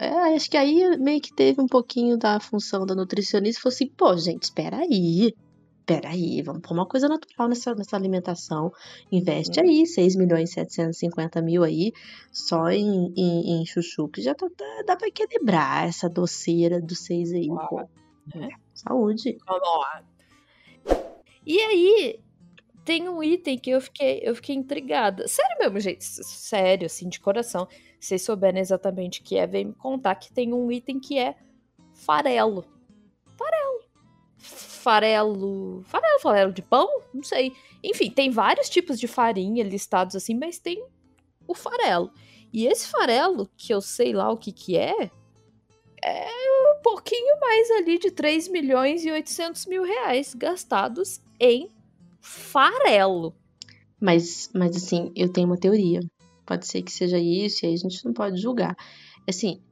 É, 0.00 0.34
acho 0.34 0.50
que 0.50 0.56
aí 0.56 0.96
meio 0.96 1.20
que 1.20 1.34
teve 1.34 1.60
um 1.60 1.66
pouquinho 1.66 2.16
da 2.16 2.40
função 2.40 2.86
da 2.86 2.94
nutricionista. 2.94 3.60
Falou 3.60 3.74
assim, 3.74 3.88
pô, 3.88 4.16
gente, 4.16 4.44
espera 4.44 4.78
aí. 4.78 5.34
Espera 5.80 6.08
aí, 6.10 6.40
vamos 6.40 6.62
pôr 6.62 6.72
uma 6.72 6.86
coisa 6.86 7.08
natural 7.08 7.48
nessa, 7.48 7.74
nessa 7.74 7.96
alimentação. 7.96 8.72
Investe 9.10 9.60
hum. 9.60 9.64
aí 9.64 9.86
6 9.86 10.16
milhões 10.16 10.50
e 10.50 10.54
750 10.54 11.42
mil 11.42 11.64
aí 11.64 11.92
só 12.32 12.70
em, 12.70 13.12
em, 13.16 13.60
em 13.60 13.66
chuchu, 13.66 14.08
que 14.08 14.22
já 14.22 14.34
tá, 14.34 14.46
dá, 14.56 14.82
dá 14.86 14.96
pra 14.96 15.08
equilibrar 15.08 15.88
essa 15.88 16.08
doceira 16.08 16.80
dos 16.80 17.00
seis 17.00 17.32
aí, 17.32 17.48
pô. 17.48 17.80
É. 17.80 18.48
Saúde. 18.72 19.36
E 21.44 21.58
aí, 21.58 22.20
tem 22.84 23.08
um 23.08 23.22
item 23.22 23.58
que 23.58 23.70
eu 23.70 23.80
fiquei, 23.80 24.20
eu 24.22 24.34
fiquei 24.34 24.54
intrigada. 24.54 25.26
Sério 25.26 25.56
mesmo, 25.58 25.80
gente. 25.80 26.04
Sério, 26.04 26.86
assim, 26.86 27.08
de 27.08 27.20
coração 27.20 27.66
vocês 28.00 28.22
souberem 28.22 28.60
exatamente 28.60 29.20
o 29.20 29.24
que 29.24 29.36
é, 29.36 29.46
vem 29.46 29.66
me 29.66 29.74
contar 29.74 30.14
que 30.14 30.32
tem 30.32 30.52
um 30.54 30.72
item 30.72 30.98
que 30.98 31.18
é 31.18 31.36
farelo. 31.92 32.64
Farelo. 33.36 33.80
Farelo. 34.38 35.82
Farelo, 35.84 36.20
farelo 36.20 36.52
de 36.52 36.62
pão? 36.62 36.88
Não 37.12 37.22
sei. 37.22 37.52
Enfim, 37.84 38.10
tem 38.10 38.30
vários 38.30 38.70
tipos 38.70 38.98
de 38.98 39.06
farinha 39.06 39.62
listados 39.62 40.16
assim, 40.16 40.34
mas 40.34 40.58
tem 40.58 40.82
o 41.46 41.54
farelo. 41.54 42.10
E 42.52 42.66
esse 42.66 42.88
farelo, 42.88 43.48
que 43.56 43.72
eu 43.72 43.80
sei 43.80 44.12
lá 44.12 44.30
o 44.32 44.36
que 44.36 44.50
que 44.50 44.76
é, 44.76 45.10
é 46.02 46.28
um 46.74 46.82
pouquinho 46.82 47.38
mais 47.38 47.70
ali 47.72 47.98
de 47.98 48.10
3 48.10 48.48
milhões 48.48 49.04
e 49.04 49.10
800 49.10 49.66
mil 49.66 49.82
reais 49.82 50.34
gastados 50.34 51.20
em 51.38 51.68
farelo. 52.20 53.34
Mas, 54.00 54.50
mas 54.54 54.74
assim, 54.76 55.12
eu 55.14 55.30
tenho 55.30 55.46
uma 55.46 55.58
teoria. 55.58 56.00
Pode 56.50 56.66
ser 56.66 56.82
que 56.82 56.90
seja 56.90 57.16
isso, 57.16 57.64
e 57.64 57.68
aí 57.68 57.74
a 57.74 57.76
gente 57.76 58.04
não 58.04 58.12
pode 58.12 58.36
julgar. 58.36 58.76
Assim, 59.28 59.62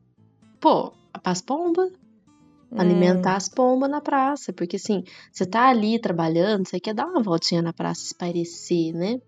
pô, 0.60 0.92
as 1.24 1.42
pombas, 1.42 1.90
hum. 2.70 2.78
alimentar 2.80 3.34
as 3.34 3.48
pombas 3.48 3.90
na 3.90 4.00
praça, 4.00 4.52
porque 4.52 4.76
assim, 4.76 5.02
você 5.32 5.44
tá 5.44 5.70
ali 5.70 6.00
trabalhando, 6.00 6.68
você 6.68 6.78
quer 6.78 6.94
dar 6.94 7.06
uma 7.06 7.20
voltinha 7.20 7.60
na 7.60 7.72
praça, 7.72 8.04
espairecer, 8.04 8.94
né? 8.94 9.20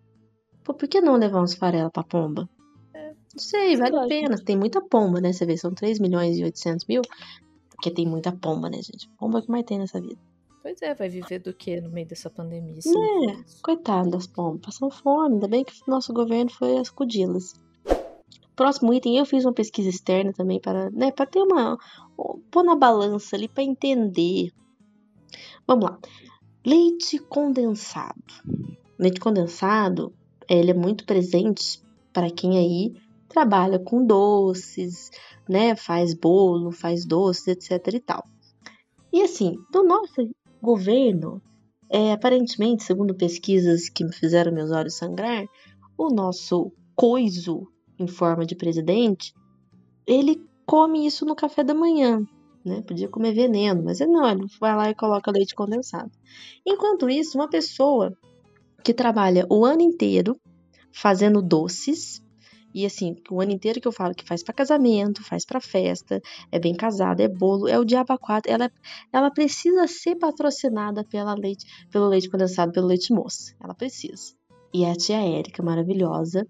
Pô, 0.62 0.72
por 0.72 0.88
que 0.88 1.00
não 1.00 1.16
levar 1.16 1.42
uns 1.42 1.54
farela 1.54 1.90
pra 1.90 2.04
pomba? 2.04 2.48
É, 2.94 3.08
não 3.08 3.38
sei, 3.38 3.76
vale 3.76 3.98
a 3.98 4.06
pena. 4.06 4.36
Tem 4.36 4.56
muita 4.56 4.80
pomba, 4.80 5.20
né? 5.20 5.32
Você 5.32 5.44
vê, 5.44 5.56
são 5.56 5.74
3 5.74 5.98
milhões 5.98 6.38
e 6.38 6.44
800 6.44 6.86
mil, 6.86 7.02
porque 7.70 7.90
tem 7.90 8.06
muita 8.06 8.30
pomba, 8.30 8.70
né, 8.70 8.76
gente? 8.76 9.10
Pomba 9.18 9.42
que 9.42 9.50
mais 9.50 9.64
tem 9.64 9.80
nessa 9.80 10.00
vida. 10.00 10.20
Pois 10.62 10.80
é, 10.82 10.94
vai 10.94 11.08
viver 11.08 11.38
do 11.38 11.54
que 11.54 11.80
no 11.80 11.90
meio 11.90 12.06
dessa 12.06 12.28
pandemia? 12.28 12.78
Assim? 12.78 13.30
É, 13.30 13.36
coitado 13.62 14.10
das 14.10 14.26
pombas, 14.26 14.60
passam 14.60 14.90
fome. 14.90 15.34
Ainda 15.34 15.48
bem 15.48 15.64
que 15.64 15.72
o 15.86 15.90
nosso 15.90 16.12
governo 16.12 16.50
foi 16.50 16.76
acudi-las. 16.76 17.54
Próximo 18.54 18.92
item, 18.92 19.16
eu 19.16 19.24
fiz 19.24 19.46
uma 19.46 19.54
pesquisa 19.54 19.88
externa 19.88 20.34
também 20.34 20.60
para, 20.60 20.90
né, 20.90 21.10
para 21.10 21.24
ter 21.24 21.40
uma 21.40 21.78
pôr 22.50 22.62
na 22.62 22.76
balança 22.76 23.34
ali 23.34 23.48
para 23.48 23.62
entender. 23.62 24.52
Vamos 25.66 25.86
lá. 25.86 25.98
Leite 26.66 27.18
condensado. 27.18 28.22
Leite 28.98 29.18
condensado, 29.18 30.12
ele 30.46 30.72
é 30.72 30.74
muito 30.74 31.06
presente 31.06 31.80
para 32.12 32.30
quem 32.30 32.58
aí 32.58 32.94
trabalha 33.28 33.78
com 33.78 34.04
doces, 34.04 35.10
né, 35.48 35.74
faz 35.74 36.12
bolo, 36.12 36.70
faz 36.70 37.06
doces, 37.06 37.46
etc 37.46 37.94
e 37.94 38.00
tal. 38.00 38.28
E 39.12 39.22
assim, 39.22 39.56
do 39.72 39.82
nosso 39.82 40.28
governo, 40.62 41.42
é, 41.88 42.12
aparentemente, 42.12 42.84
segundo 42.84 43.14
pesquisas 43.14 43.88
que 43.88 44.04
me 44.04 44.12
fizeram 44.12 44.52
meus 44.52 44.70
olhos 44.70 44.94
sangrar, 44.94 45.44
o 45.96 46.08
nosso 46.08 46.72
coiso 46.94 47.66
em 47.98 48.06
forma 48.06 48.46
de 48.46 48.54
presidente, 48.54 49.34
ele 50.06 50.42
come 50.64 51.06
isso 51.06 51.24
no 51.26 51.34
café 51.34 51.62
da 51.62 51.74
manhã, 51.74 52.24
né? 52.64 52.82
Podia 52.82 53.08
comer 53.08 53.32
veneno, 53.34 53.82
mas 53.82 54.00
não, 54.00 54.28
ele 54.28 54.46
vai 54.60 54.76
lá 54.76 54.90
e 54.90 54.94
coloca 54.94 55.30
leite 55.30 55.54
condensado. 55.54 56.10
Enquanto 56.66 57.08
isso, 57.08 57.36
uma 57.36 57.48
pessoa 57.48 58.16
que 58.82 58.94
trabalha 58.94 59.46
o 59.50 59.64
ano 59.64 59.82
inteiro 59.82 60.40
fazendo 60.92 61.42
doces, 61.42 62.22
e 62.72 62.86
assim, 62.86 63.16
o 63.30 63.40
ano 63.40 63.52
inteiro 63.52 63.80
que 63.80 63.88
eu 63.88 63.92
falo 63.92 64.14
que 64.14 64.24
faz 64.24 64.42
para 64.42 64.54
casamento, 64.54 65.24
faz 65.24 65.44
para 65.44 65.60
festa, 65.60 66.20
é 66.52 66.58
bem 66.58 66.74
casada, 66.74 67.22
é 67.22 67.28
bolo, 67.28 67.68
é 67.68 67.78
o 67.78 67.84
diabo 67.84 68.16
quatro. 68.18 68.50
Ela, 68.50 68.70
ela 69.12 69.30
precisa 69.30 69.86
ser 69.86 70.16
patrocinada 70.16 71.04
pela 71.04 71.34
leite, 71.34 71.66
pelo 71.90 72.08
leite 72.08 72.30
condensado, 72.30 72.72
pelo 72.72 72.86
leite 72.86 73.12
moça. 73.12 73.54
Ela 73.60 73.74
precisa. 73.74 74.34
E 74.72 74.84
é 74.84 74.92
a 74.92 74.94
tia 74.94 75.16
Érica, 75.16 75.62
maravilhosa. 75.62 76.46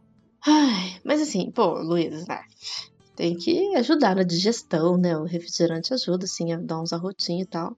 Ai, 0.46 1.00
mas 1.04 1.22
assim, 1.22 1.50
pô, 1.52 1.80
Luiz, 1.80 2.28
né? 2.28 2.42
Tem 3.16 3.36
que 3.36 3.76
ajudar 3.78 4.16
na 4.16 4.24
digestão, 4.24 4.98
né? 4.98 5.18
O 5.18 5.24
refrigerante 5.24 5.94
ajuda, 5.94 6.26
assim, 6.26 6.52
a 6.54 6.58
dar 6.58 6.82
uns 6.82 6.94
arrotinhos 6.94 7.44
e 7.44 7.50
tal. 7.50 7.78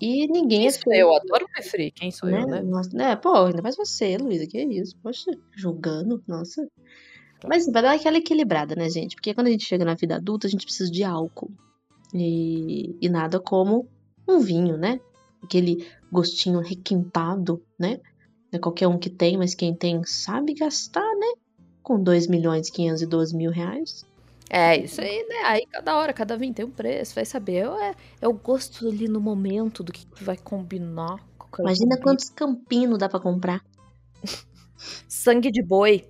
E 0.00 0.26
ninguém 0.26 0.66
é 0.66 0.72
feio. 0.72 1.00
Eu 1.00 1.14
adoro 1.14 1.46
refri, 1.56 1.90
quem 1.90 2.10
sou 2.10 2.28
né? 2.28 2.42
eu, 2.42 2.46
né? 2.46 2.60
Nossa, 2.60 2.90
né? 2.94 3.16
Pô, 3.16 3.34
ainda 3.46 3.62
mais 3.62 3.76
você, 3.76 4.18
Luísa, 4.18 4.46
que 4.46 4.58
é 4.58 4.64
isso? 4.64 4.96
Poxa, 5.02 5.30
julgando, 5.56 6.22
nossa. 6.26 6.68
Mas 7.46 7.66
vai 7.66 7.82
dar 7.82 7.94
aquela 7.94 8.18
equilibrada, 8.18 8.74
né, 8.74 8.88
gente? 8.90 9.14
Porque 9.14 9.34
quando 9.34 9.46
a 9.46 9.50
gente 9.50 9.64
chega 9.64 9.84
na 9.84 9.94
vida 9.94 10.16
adulta, 10.16 10.46
a 10.46 10.50
gente 10.50 10.64
precisa 10.64 10.90
de 10.90 11.04
álcool. 11.04 11.50
E, 12.12 12.96
e 13.00 13.08
nada 13.08 13.38
como 13.38 13.88
um 14.26 14.40
vinho, 14.40 14.76
né? 14.76 15.00
Aquele 15.42 15.86
gostinho 16.10 16.60
requintado, 16.60 17.62
né? 17.78 18.00
Não 18.50 18.58
é 18.58 18.58
qualquer 18.58 18.88
um 18.88 18.98
que 18.98 19.10
tem, 19.10 19.36
mas 19.36 19.54
quem 19.54 19.74
tem 19.74 20.02
sabe 20.04 20.54
gastar, 20.54 21.14
né? 21.16 21.32
Com 21.82 22.02
2 22.02 22.26
milhões 22.26 22.68
e 22.68 22.72
512 22.72 23.36
mil 23.36 23.50
reais. 23.50 24.04
É, 24.50 24.78
isso 24.78 25.00
aí, 25.00 25.26
né? 25.28 25.36
Aí 25.44 25.66
cada 25.66 25.96
hora, 25.96 26.12
cada 26.12 26.36
vinho 26.36 26.54
tem 26.54 26.64
um 26.64 26.70
preço, 26.70 27.14
vai 27.14 27.24
saber. 27.24 27.66
É, 27.66 27.94
é 28.22 28.28
o 28.28 28.32
gosto 28.32 28.88
ali 28.88 29.06
no 29.06 29.20
momento 29.20 29.82
do 29.82 29.92
que, 29.92 30.06
que 30.06 30.24
vai 30.24 30.36
combinar. 30.36 31.18
Imagina 31.58 31.98
quantos 32.02 32.30
campinos 32.30 32.98
dá 32.98 33.08
para 33.08 33.20
comprar. 33.20 33.62
Sangue 35.08 35.50
de 35.50 35.62
boi. 35.62 36.04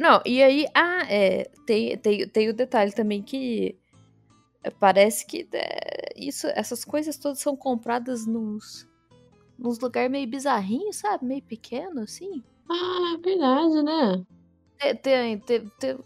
Não, 0.00 0.22
e 0.24 0.42
aí, 0.42 0.66
ah, 0.74 1.02
é, 1.10 1.44
tem, 1.66 1.94
tem, 1.98 2.26
tem 2.26 2.48
o 2.48 2.54
detalhe 2.54 2.90
também 2.90 3.22
que 3.22 3.78
é, 4.64 4.70
parece 4.70 5.26
que 5.26 5.46
é, 5.52 6.14
isso, 6.16 6.46
essas 6.54 6.86
coisas 6.86 7.18
todas 7.18 7.38
são 7.38 7.54
compradas 7.54 8.24
nos, 8.26 8.88
nos 9.58 9.78
lugares 9.78 10.10
meio 10.10 10.26
bizarrinhos, 10.26 10.96
sabe? 10.96 11.26
Meio 11.26 11.42
pequeno, 11.42 12.00
assim. 12.00 12.42
Ah, 12.70 13.14
é 13.14 13.18
verdade, 13.18 13.82
né? 13.82 14.24
Tem, 14.78 14.96
tem, 14.96 15.38
tem, 15.40 15.68
tem 15.78 15.98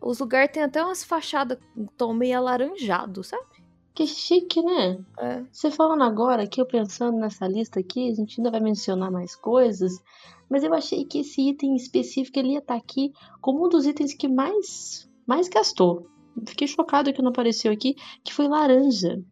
os 0.00 0.18
lugares 0.18 0.50
têm 0.50 0.64
até 0.64 0.82
umas 0.82 1.04
fachadas 1.04 1.58
com 1.76 1.86
tom 1.86 2.12
meio 2.14 2.38
alaranjado, 2.38 3.22
sabe? 3.22 3.46
Que 3.94 4.04
chique, 4.04 4.60
né? 4.60 4.98
É. 5.20 5.44
Você 5.52 5.70
falando 5.70 6.02
agora 6.02 6.44
que 6.44 6.60
eu 6.60 6.66
pensando 6.66 7.16
nessa 7.18 7.46
lista 7.46 7.78
aqui, 7.78 8.10
a 8.10 8.14
gente 8.16 8.40
ainda 8.40 8.50
vai 8.50 8.60
mencionar 8.60 9.12
mais 9.12 9.36
coisas, 9.36 10.02
mas 10.48 10.64
eu 10.64 10.72
achei 10.72 11.04
que 11.04 11.18
esse 11.20 11.48
item 11.48 11.76
específico 11.76 12.38
ele 12.38 12.52
ia 12.52 12.58
estar 12.58 12.74
tá 12.74 12.80
aqui 12.80 13.12
como 13.40 13.66
um 13.66 13.68
dos 13.68 13.86
itens 13.86 14.14
que 14.14 14.28
mais, 14.28 15.08
mais 15.26 15.48
gastou. 15.48 16.08
Fiquei 16.46 16.66
chocado 16.66 17.12
que 17.12 17.20
não 17.20 17.30
apareceu 17.30 17.72
aqui, 17.72 17.96
que 18.24 18.32
foi 18.32 18.48
laranja. 18.48 19.22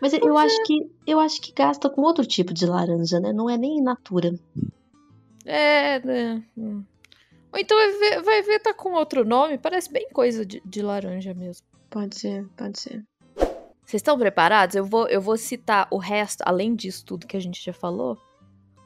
Mas 0.00 0.12
eu 0.12 0.38
é. 0.38 0.44
acho 0.44 0.62
que 0.64 0.90
eu 1.06 1.18
acho 1.18 1.40
que 1.40 1.52
gasta 1.52 1.90
com 1.90 2.02
outro 2.02 2.24
tipo 2.24 2.54
de 2.54 2.66
laranja, 2.66 3.18
né? 3.20 3.32
Não 3.32 3.50
é 3.50 3.56
nem 3.56 3.78
in 3.78 3.82
natura. 3.82 4.38
É, 5.44 5.98
né? 6.00 6.44
Hum. 6.56 6.84
Ou 7.52 7.58
então 7.58 7.76
vai 7.76 7.92
ver, 7.98 8.22
vai 8.22 8.42
ver 8.42 8.60
tá 8.60 8.74
com 8.74 8.92
outro 8.92 9.24
nome, 9.24 9.58
parece 9.58 9.90
bem 9.90 10.08
coisa 10.10 10.44
de, 10.44 10.62
de 10.64 10.82
laranja 10.82 11.34
mesmo. 11.34 11.66
Pode 11.90 12.18
ser, 12.18 12.46
pode 12.56 12.78
ser. 12.78 13.04
Vocês 13.84 14.00
estão 14.00 14.18
preparados? 14.18 14.76
Eu 14.76 14.84
vou, 14.84 15.08
eu 15.08 15.20
vou 15.20 15.36
citar 15.38 15.88
o 15.90 15.96
resto, 15.96 16.42
além 16.44 16.74
disso 16.74 17.06
tudo 17.06 17.26
que 17.26 17.36
a 17.36 17.40
gente 17.40 17.64
já 17.64 17.72
falou, 17.72 18.18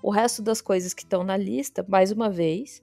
o 0.03 0.11
resto 0.11 0.43
das 0.43 0.61
coisas 0.61 0.93
que 0.93 1.03
estão 1.03 1.23
na 1.23 1.37
lista, 1.37 1.85
mais 1.89 2.11
uma 2.11 2.29
vez, 2.29 2.83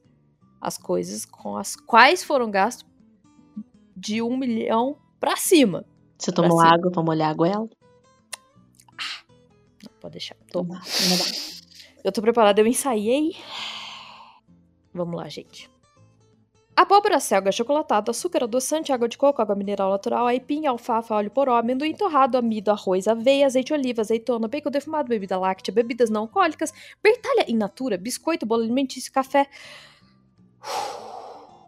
as 0.61 0.77
coisas 0.77 1.25
com 1.25 1.57
as 1.57 1.75
quais 1.75 2.23
foram 2.23 2.49
gastos 2.49 2.87
de 3.95 4.21
um 4.21 4.37
milhão 4.37 4.97
pra 5.19 5.35
cima. 5.35 5.85
Você 6.17 6.31
tomou 6.31 6.59
cima. 6.59 6.73
água 6.73 6.91
pra 6.91 7.03
molhar 7.03 7.29
a 7.29 7.33
goela? 7.33 7.69
Ah, 8.97 9.23
não, 9.83 9.91
pode 9.99 10.13
deixar. 10.13 10.35
Toma. 10.51 10.81
Eu 12.03 12.11
tô 12.11 12.21
preparada, 12.21 12.61
eu 12.61 12.67
ensaiei. 12.67 13.35
Vamos 14.93 15.15
lá, 15.15 15.27
gente. 15.27 15.69
Abóbora, 16.81 17.19
selga, 17.19 17.51
chocolatado, 17.51 18.09
açúcar 18.09 18.45
adoçante, 18.45 18.93
água 18.93 19.09
de 19.09 19.17
coco, 19.17 19.41
água 19.41 19.53
mineral 19.53 19.91
natural, 19.91 20.25
aipim, 20.27 20.65
alfafa, 20.65 21.13
óleo 21.13 21.29
poró, 21.29 21.55
amendoim 21.55 21.93
torrado, 21.93 22.37
amido, 22.37 22.71
arroz, 22.71 23.05
aveia, 23.05 23.45
azeite 23.45 23.73
oliva, 23.73 23.99
azeitona, 23.99 24.47
bacon 24.47 24.71
defumado, 24.71 25.09
bebida 25.09 25.37
láctea, 25.37 25.73
bebidas 25.73 26.09
não 26.09 26.21
alcoólicas, 26.21 26.71
bertalha 27.03 27.43
in 27.49 27.57
natura, 27.57 27.97
biscoito, 27.97 28.45
bolo 28.45 28.63
alimentício, 28.63 29.11
café. 29.11 29.49
Uf 30.63 31.08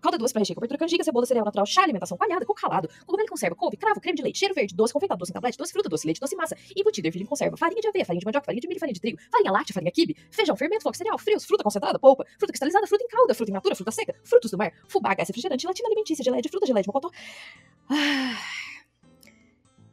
calda 0.02 0.18
doce 0.18 0.34
para 0.34 0.42
recheio, 0.42 0.56
cobertura 0.56 0.78
canjica, 0.80 1.04
cebola, 1.04 1.26
cereal 1.26 1.46
natural, 1.46 1.66
chá, 1.66 1.84
alimentação 1.84 2.18
coalhada, 2.18 2.46
coco 2.46 2.60
ralado, 2.62 2.90
cogumelo 3.06 3.30
conserva, 3.30 3.56
couve, 3.56 3.78
cravo, 3.78 4.02
creme 4.02 4.18
de 4.18 4.24
leite, 4.24 4.40
cheiro 4.40 4.54
verde, 4.54 4.76
doce, 4.76 4.94
confeitado, 4.94 5.20
doce 5.20 5.32
em 5.32 5.34
tablete, 5.34 5.58
doce 5.58 5.72
fruta, 5.72 5.90
doce 5.90 6.06
leite, 6.06 6.20
doce 6.20 6.36
massa, 6.36 6.58
embutido, 6.76 7.08
ervilha 7.08 7.24
em 7.24 7.28
conserva, 7.28 7.56
farinha 7.56 7.82
de 7.82 7.88
aveia, 7.88 8.06
farinha 8.06 8.20
de 8.20 8.26
mandioca, 8.26 8.46
farinha 8.46 8.62
de 8.62 8.68
milho, 8.68 8.80
farinha 8.80 8.94
de 8.94 9.02
trigo, 9.02 9.20
farinha 9.32 9.52
láctea, 9.52 9.74
farinha 9.74 9.92
quibe, 9.92 10.18
feijão, 10.32 10.56
fermento, 10.56 10.82
flocos, 10.82 10.98
cereal, 10.98 11.18
frios, 11.18 11.46
fruta 11.46 11.64
concentrada, 11.64 12.00
polpa, 12.00 12.26
fruta 12.38 12.48
cristalizada, 12.48 12.88
fruta 12.88 13.04
em 13.04 13.08
calda, 13.08 13.34
fruta 13.34 13.52
in 13.52 13.54
natura, 13.54 13.76
fruta 13.76 13.92
seca, 13.92 14.16
frutos 14.24 14.52
do 14.52 14.58
mar, 14.58 14.74
fubá, 14.88 15.14
gás 15.14 15.28
refrigerante, 15.28 15.62
gelatina 15.62 15.88
alimentícia, 15.88 16.24
geleia 16.24 16.42
de 16.42 16.50
fruta, 16.50 16.66
geleia 16.66 16.84
de 16.84 16.88
mocotó. 16.88 17.12
Ah... 17.90 18.62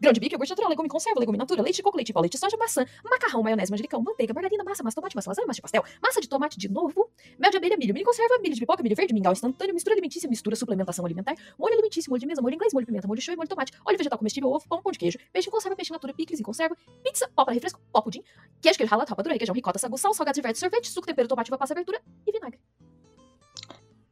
Grão 0.01 0.13
de 0.13 0.21
bico, 0.21 0.35
iogurte 0.35 0.51
natural, 0.51 0.71
legume 0.71 0.89
conserva, 0.89 1.19
legume 1.19 1.37
natura, 1.37 1.61
leite 1.61 1.77
de 1.77 1.83
coco, 1.83 1.97
leite 1.97 2.07
de 2.07 2.13
pó, 2.13 2.21
leite 2.21 2.33
de 2.33 2.39
soja, 2.39 2.57
maçã, 2.57 2.87
macarrão, 3.05 3.43
maionese, 3.43 3.71
manjericão, 3.71 4.01
manteiga, 4.01 4.33
margarina, 4.33 4.63
massa, 4.63 4.83
massa, 4.85 4.95
tomate, 4.95 5.17
massa, 5.17 5.31
lasanha, 5.31 5.47
massa 5.47 5.57
de 5.57 5.63
pastel, 5.63 5.85
massa 6.01 6.21
de 6.21 6.29
tomate 6.29 6.59
de 6.59 6.69
novo, 6.69 7.11
mel 7.37 7.51
de 7.51 7.57
abelha, 7.57 7.77
milho, 7.77 7.93
milho 7.93 8.07
conserva, 8.07 8.39
milho 8.39 8.55
de 8.55 8.61
pipoca, 8.61 8.81
milho 8.81 8.95
verde, 8.95 9.13
mingau 9.13 9.33
instantâneo, 9.33 9.75
mistura 9.75 9.95
alimentícia, 9.95 10.29
mistura, 10.29 10.55
suplementação 10.55 11.05
alimentar, 11.05 11.35
molho 11.59 11.75
alimentício, 11.75 12.11
molho 12.11 12.21
de 12.21 12.27
mesa, 12.27 12.41
molho 12.41 12.55
inglês, 12.55 12.73
molho 12.73 12.87
pimenta, 12.87 13.09
molho 13.09 13.21
show 13.21 13.35
e 13.35 13.37
molho 13.37 13.49
tomate, 13.49 13.73
óleo 13.85 13.99
vegetal 13.99 14.19
comestível, 14.19 14.51
ovo, 14.51 14.69
pão, 14.69 14.81
pão 14.81 14.93
de 14.93 14.99
queijo, 14.99 15.19
peixe 15.33 15.49
em 15.49 15.51
conserva, 15.51 15.75
peixe 15.75 15.91
natura, 15.91 16.15
picles 16.15 16.39
em 16.39 16.45
conserva, 16.45 16.77
pizza, 17.03 17.29
pó 17.35 17.45
para 17.45 17.55
refresco, 17.55 17.81
pó 17.93 18.01
pudim, 18.01 18.23
queijo, 18.63 18.79
queijo 18.79 18.91
ralado, 18.91 19.11
rapadura, 19.11 19.35
requeijão, 19.35 19.55
ricota, 19.55 19.81
sagu, 19.81 19.99
sal, 19.99 20.15
salgado, 20.15 20.41
verde, 20.41 20.59
sorvete, 20.59 20.89
suco, 20.91 21.09
tempero, 21.09 21.27
tomate, 21.27 21.51
passa, 21.51 21.75
abertura 21.75 22.01
e 22.25 22.31
vinagre. 22.31 22.61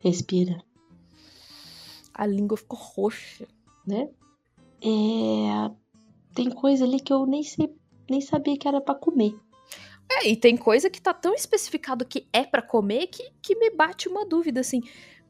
Respira. 0.00 0.64
A 2.12 2.26
língua 2.26 2.56
ficou 2.56 2.78
roxa. 2.78 3.46
Né? 3.86 4.10
É 4.86 5.86
tem 6.36 6.50
coisa 6.50 6.84
ali 6.84 7.00
que 7.00 7.12
eu 7.12 7.24
nem 7.24 7.42
sei, 7.42 7.74
nem 8.10 8.20
sabia 8.20 8.58
que 8.58 8.68
era 8.68 8.78
para 8.78 8.94
comer. 8.94 9.34
É, 10.08 10.28
e 10.28 10.36
tem 10.36 10.54
coisa 10.54 10.90
que 10.90 11.00
tá 11.00 11.14
tão 11.14 11.34
especificado 11.34 12.04
que 12.04 12.28
é 12.30 12.44
para 12.44 12.60
comer 12.60 13.06
que, 13.06 13.32
que 13.42 13.56
me 13.56 13.70
bate 13.70 14.06
uma 14.06 14.24
dúvida, 14.24 14.60
assim. 14.60 14.82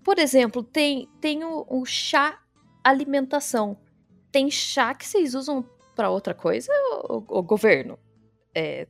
Por 0.02 0.18
exemplo, 0.18 0.64
tem, 0.64 1.08
tem 1.20 1.44
o, 1.44 1.64
o 1.70 1.84
chá 1.86 2.42
alimentação. 2.82 3.78
Tem 4.32 4.50
chá 4.50 4.94
que 4.94 5.06
vocês 5.06 5.34
usam 5.34 5.64
para 5.94 6.10
outra 6.10 6.34
coisa, 6.34 6.70
o, 7.08 7.42
governo? 7.42 7.96
É, 8.54 8.86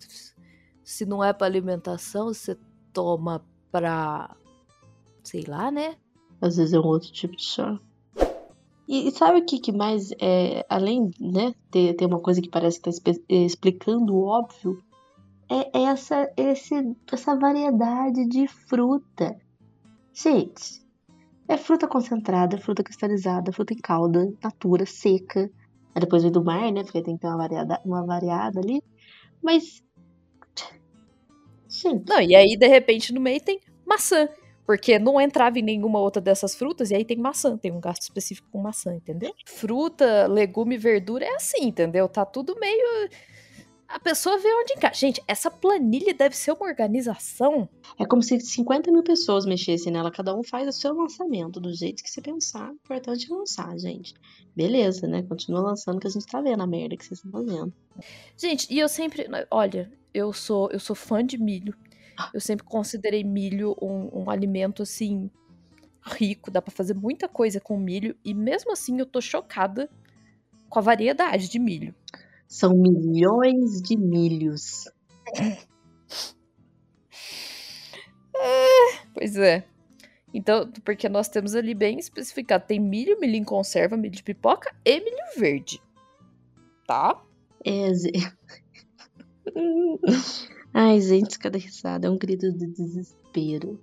se 0.83 1.05
não 1.05 1.23
é 1.23 1.33
para 1.33 1.47
alimentação, 1.47 2.29
você 2.29 2.57
toma 2.93 3.47
pra. 3.71 4.35
sei 5.23 5.45
lá, 5.47 5.71
né? 5.71 5.97
Às 6.41 6.57
vezes 6.57 6.73
é 6.73 6.81
um 6.81 6.87
outro 6.87 7.13
tipo 7.13 7.37
de 7.37 7.45
chá. 7.45 7.79
E, 8.89 9.09
e 9.09 9.11
sabe 9.11 9.41
o 9.41 9.45
que, 9.45 9.59
que 9.59 9.73
mais 9.73 10.11
é, 10.21 10.65
além, 10.69 11.11
né, 11.21 11.55
ter, 11.71 11.95
ter 11.95 12.07
uma 12.07 12.21
coisa 12.21 12.41
que 12.41 12.49
parece 12.49 12.81
que 12.81 12.91
tá 12.91 13.13
explicando 13.29 14.15
o 14.15 14.25
óbvio, 14.25 14.83
é 15.49 15.83
essa, 15.83 16.31
esse, 16.37 16.75
essa 17.13 17.37
variedade 17.37 18.27
de 18.27 18.47
fruta. 18.49 19.37
Gente, 20.13 20.85
é 21.49 21.57
fruta 21.57 21.87
concentrada, 21.87 22.59
fruta 22.59 22.83
cristalizada, 22.83 23.53
fruta 23.53 23.73
em 23.73 23.79
calda, 23.79 24.33
natura, 24.43 24.85
seca. 24.85 25.51
Aí 25.95 26.01
depois 26.01 26.23
vem 26.23 26.33
do 26.33 26.45
mar, 26.45 26.73
né? 26.73 26.83
Porque 26.83 27.03
tem 27.03 27.15
que 27.15 27.23
ter 27.23 27.29
uma 27.29 27.37
variada, 27.37 27.81
uma 27.85 28.05
variada 28.05 28.61
ali. 28.61 28.83
Mas. 29.43 29.83
Gente. 31.69 32.09
Não, 32.09 32.21
e 32.21 32.35
aí, 32.35 32.57
de 32.57 32.67
repente, 32.67 33.13
no 33.13 33.21
meio 33.21 33.41
tem 33.41 33.61
maçã. 33.87 34.29
Porque 34.67 34.99
não 34.99 35.21
entrava 35.21 35.59
em 35.59 35.63
nenhuma 35.63 36.01
outra 36.01 36.21
dessas 36.21 36.55
frutas, 36.55 36.91
e 36.91 36.95
aí 36.95 37.05
tem 37.05 37.17
maçã, 37.17 37.57
tem 37.57 37.71
um 37.71 37.81
gasto 37.81 38.03
específico 38.03 38.49
com 38.51 38.59
maçã, 38.59 38.95
entendeu? 38.95 39.33
Fruta, 39.47 40.27
legume, 40.27 40.77
verdura 40.77 41.25
é 41.25 41.35
assim, 41.37 41.67
entendeu? 41.67 42.09
Tá 42.09 42.25
tudo 42.25 42.59
meio 42.59 43.09
a 43.89 44.01
pessoa 44.01 44.39
vê 44.39 44.49
onde 44.53 44.73
encaixa. 44.75 45.01
Gente, 45.01 45.23
essa 45.29 45.51
planilha 45.51 46.13
deve 46.13 46.37
ser 46.37 46.53
uma 46.53 46.67
organização. 46.67 47.69
É 47.99 48.05
como 48.05 48.23
se 48.23 48.41
50 48.41 48.91
mil 48.91 49.03
pessoas 49.03 49.47
mexessem 49.47 49.93
nela. 49.93 50.11
Cada 50.11 50.37
um 50.37 50.43
faz 50.43 50.69
o 50.69 50.73
seu 50.73 50.93
lançamento 50.93 51.61
do 51.61 51.73
jeito 51.73 52.03
que 52.03 52.11
você 52.11 52.21
pensar. 52.21 52.73
Importante 52.73 53.31
lançar, 53.31 53.79
gente. 53.79 54.15
Beleza, 54.55 55.07
né? 55.07 55.23
Continua 55.23 55.61
lançando 55.61 56.01
que 56.01 56.07
a 56.07 56.11
gente 56.11 56.27
tá 56.27 56.41
vendo 56.41 56.63
a 56.63 56.67
merda 56.67 56.97
que 56.97 57.05
vocês 57.05 57.19
estão 57.19 57.31
fazendo. 57.31 57.73
Gente, 58.37 58.67
e 58.73 58.79
eu 58.79 58.89
sempre. 58.89 59.27
Olha, 59.51 59.91
eu 60.13 60.33
sou, 60.33 60.69
eu 60.73 60.81
sou 60.81 60.97
fã 60.97 61.25
de 61.25 61.39
milho. 61.39 61.75
Eu 62.33 62.41
sempre 62.41 62.65
considerei 62.65 63.23
milho 63.25 63.77
um, 63.81 64.23
um 64.23 64.31
alimento 64.31 64.83
assim. 64.83 65.31
rico. 66.05 66.51
Dá 66.51 66.63
pra 66.63 66.73
fazer 66.73 66.95
muita 66.95 67.29
coisa 67.29 67.61
com 67.61 67.77
milho. 67.79 68.17
E 68.25 68.35
mesmo 68.35 68.73
assim 68.73 68.99
eu 68.99 69.07
tô 69.07 69.21
chocada 69.21 69.91
com 70.69 70.79
a 70.79 70.83
variedade 70.83 71.49
de 71.49 71.59
milho. 71.59 71.95
São 72.49 72.73
milhões 72.75 73.83
de 73.83 73.97
milhos. 73.97 74.85
É, 78.39 78.99
pois 79.15 79.37
é. 79.37 79.65
Então, 80.33 80.71
porque 80.85 81.09
nós 81.09 81.29
temos 81.29 81.55
ali 81.55 81.75
bem 81.75 81.99
especificado: 81.99 82.67
tem 82.67 82.79
milho, 82.79 83.19
milho 83.19 83.37
em 83.37 83.45
conserva, 83.45 83.97
milho 83.97 84.15
de 84.15 84.23
pipoca 84.23 84.75
e 84.85 85.01
milho 85.01 85.17
verde. 85.39 85.81
Tá? 86.87 87.21
É, 87.65 87.91
Ai, 90.79 91.01
gente, 91.01 91.39
cada 91.39 91.57
risada 91.57 92.07
é 92.07 92.11
um 92.11 92.19
grito 92.19 92.53
de 92.53 92.67
desespero. 92.67 93.81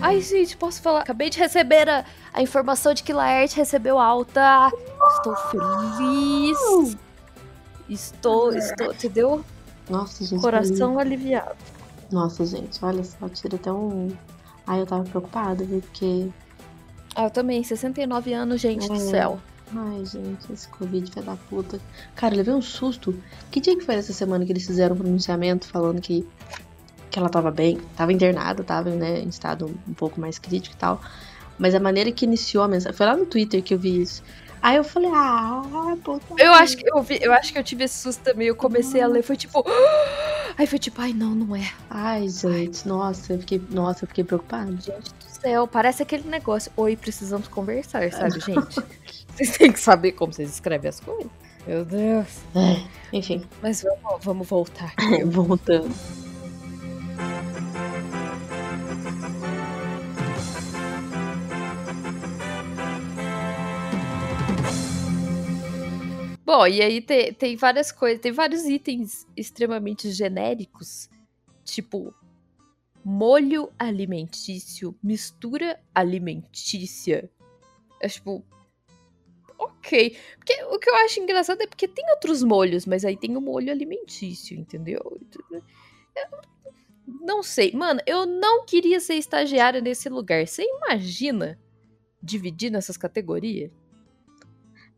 Ai, 0.00 0.22
gente, 0.22 0.56
posso 0.56 0.80
falar? 0.80 1.02
Acabei 1.02 1.28
de 1.28 1.38
receber 1.38 1.86
a, 1.86 2.06
a 2.32 2.40
informação 2.40 2.94
de 2.94 3.02
que 3.02 3.12
Laerte 3.12 3.54
recebeu 3.54 3.98
alta. 3.98 4.72
Estou 5.16 5.36
feliz. 5.50 6.96
Estou, 7.90 8.54
estou, 8.54 8.94
entendeu? 8.94 9.44
Nossa, 9.90 10.24
gente. 10.24 10.40
Coração 10.40 10.98
aliviado. 10.98 11.56
Nossa, 12.10 12.46
gente, 12.46 12.82
olha 12.82 13.04
só, 13.04 13.28
tira 13.28 13.56
até 13.56 13.70
um. 13.70 14.08
Ai, 14.68 14.80
eu 14.82 14.86
tava 14.86 15.02
preocupada, 15.04 15.64
viu? 15.64 15.80
Porque. 15.80 16.28
Ah, 17.16 17.24
eu 17.24 17.30
também, 17.30 17.64
69 17.64 18.32
anos, 18.34 18.60
gente 18.60 18.84
é. 18.84 18.88
do 18.88 19.00
céu. 19.00 19.40
Ai, 19.74 20.04
gente, 20.04 20.52
esse 20.52 20.68
Covid 20.68 21.10
foi 21.10 21.22
da 21.22 21.36
puta. 21.36 21.80
Cara, 22.14 22.36
levei 22.36 22.54
um 22.54 22.62
susto. 22.62 23.18
Que 23.50 23.60
dia 23.60 23.76
que 23.76 23.84
foi 23.84 23.96
essa 23.96 24.12
semana 24.12 24.44
que 24.44 24.52
eles 24.52 24.66
fizeram 24.66 24.94
um 24.94 24.98
pronunciamento 24.98 25.66
falando 25.66 26.00
que 26.00 26.26
que 27.10 27.18
ela 27.18 27.30
tava 27.30 27.50
bem, 27.50 27.80
tava 27.96 28.12
internada, 28.12 28.62
tava 28.62 28.90
né, 28.90 29.20
em 29.20 29.28
estado 29.28 29.74
um 29.88 29.94
pouco 29.94 30.20
mais 30.20 30.38
crítico 30.38 30.76
e 30.76 30.78
tal. 30.78 31.00
Mas 31.58 31.74
a 31.74 31.80
maneira 31.80 32.12
que 32.12 32.24
iniciou 32.24 32.62
a 32.62 32.68
mensagem. 32.68 32.96
Foi 32.96 33.06
lá 33.06 33.16
no 33.16 33.26
Twitter 33.26 33.62
que 33.62 33.74
eu 33.74 33.78
vi 33.78 34.02
isso. 34.02 34.22
Aí 34.60 34.76
eu 34.76 34.84
falei, 34.84 35.10
ah, 35.14 35.96
puta. 36.04 36.34
Eu 36.36 36.52
acho 36.52 36.76
que 36.76 36.88
eu, 36.88 37.02
vi, 37.02 37.18
eu 37.20 37.32
acho 37.32 37.52
que 37.52 37.58
eu 37.58 37.64
tive 37.64 37.84
esse 37.84 37.98
susto 37.98 38.22
também. 38.22 38.48
Eu 38.48 38.56
comecei 38.56 39.00
a 39.00 39.06
ler, 39.06 39.22
foi 39.22 39.36
tipo. 39.36 39.64
Aí 40.58 40.66
foi 40.66 40.78
tipo, 40.80 41.00
ai, 41.00 41.12
não, 41.12 41.36
não 41.36 41.54
é. 41.54 41.70
Ai, 41.88 42.28
gente, 42.28 42.86
nossa, 42.86 43.32
eu 43.32 43.38
fiquei. 43.38 43.62
Nossa, 43.70 44.04
eu 44.04 44.08
fiquei 44.08 44.24
preocupada. 44.24 44.72
Gente 44.72 45.14
do 45.14 45.40
céu, 45.40 45.68
parece 45.68 46.02
aquele 46.02 46.28
negócio. 46.28 46.72
Oi, 46.76 46.96
precisamos 46.96 47.46
conversar, 47.46 48.10
sabe, 48.10 48.40
gente? 48.44 48.82
vocês 49.28 49.56
têm 49.56 49.70
que 49.70 49.78
saber 49.78 50.12
como 50.12 50.32
vocês 50.32 50.50
escrevem 50.50 50.88
as 50.88 50.98
coisas. 50.98 51.30
Meu 51.64 51.84
Deus. 51.84 52.26
É, 52.56 52.82
enfim. 53.12 53.44
Mas 53.62 53.82
vamos, 53.82 54.24
vamos 54.24 54.48
voltar. 54.48 54.92
Voltando. 55.26 55.94
Bom, 66.48 66.66
e 66.66 66.80
aí 66.80 67.02
tem, 67.02 67.30
tem 67.34 67.56
várias 67.56 67.92
coisas, 67.92 68.22
tem 68.22 68.32
vários 68.32 68.64
itens 68.64 69.26
extremamente 69.36 70.10
genéricos, 70.10 71.10
tipo 71.62 72.14
molho 73.04 73.70
alimentício, 73.78 74.96
mistura 75.02 75.78
alimentícia. 75.94 77.30
É 78.00 78.08
tipo, 78.08 78.42
ok. 79.58 80.16
Porque 80.38 80.64
o 80.70 80.78
que 80.78 80.88
eu 80.88 80.94
acho 81.04 81.20
engraçado 81.20 81.60
é 81.60 81.66
porque 81.66 81.86
tem 81.86 82.10
outros 82.12 82.42
molhos, 82.42 82.86
mas 82.86 83.04
aí 83.04 83.18
tem 83.18 83.36
o 83.36 83.42
molho 83.42 83.70
alimentício, 83.70 84.58
entendeu? 84.58 85.20
Eu 86.16 86.30
não 87.20 87.42
sei. 87.42 87.72
Mano, 87.72 88.00
eu 88.06 88.24
não 88.24 88.64
queria 88.64 89.00
ser 89.00 89.16
estagiária 89.16 89.82
nesse 89.82 90.08
lugar. 90.08 90.46
Você 90.46 90.62
imagina 90.62 91.60
dividir 92.22 92.70
nessas 92.70 92.96
categorias? 92.96 93.70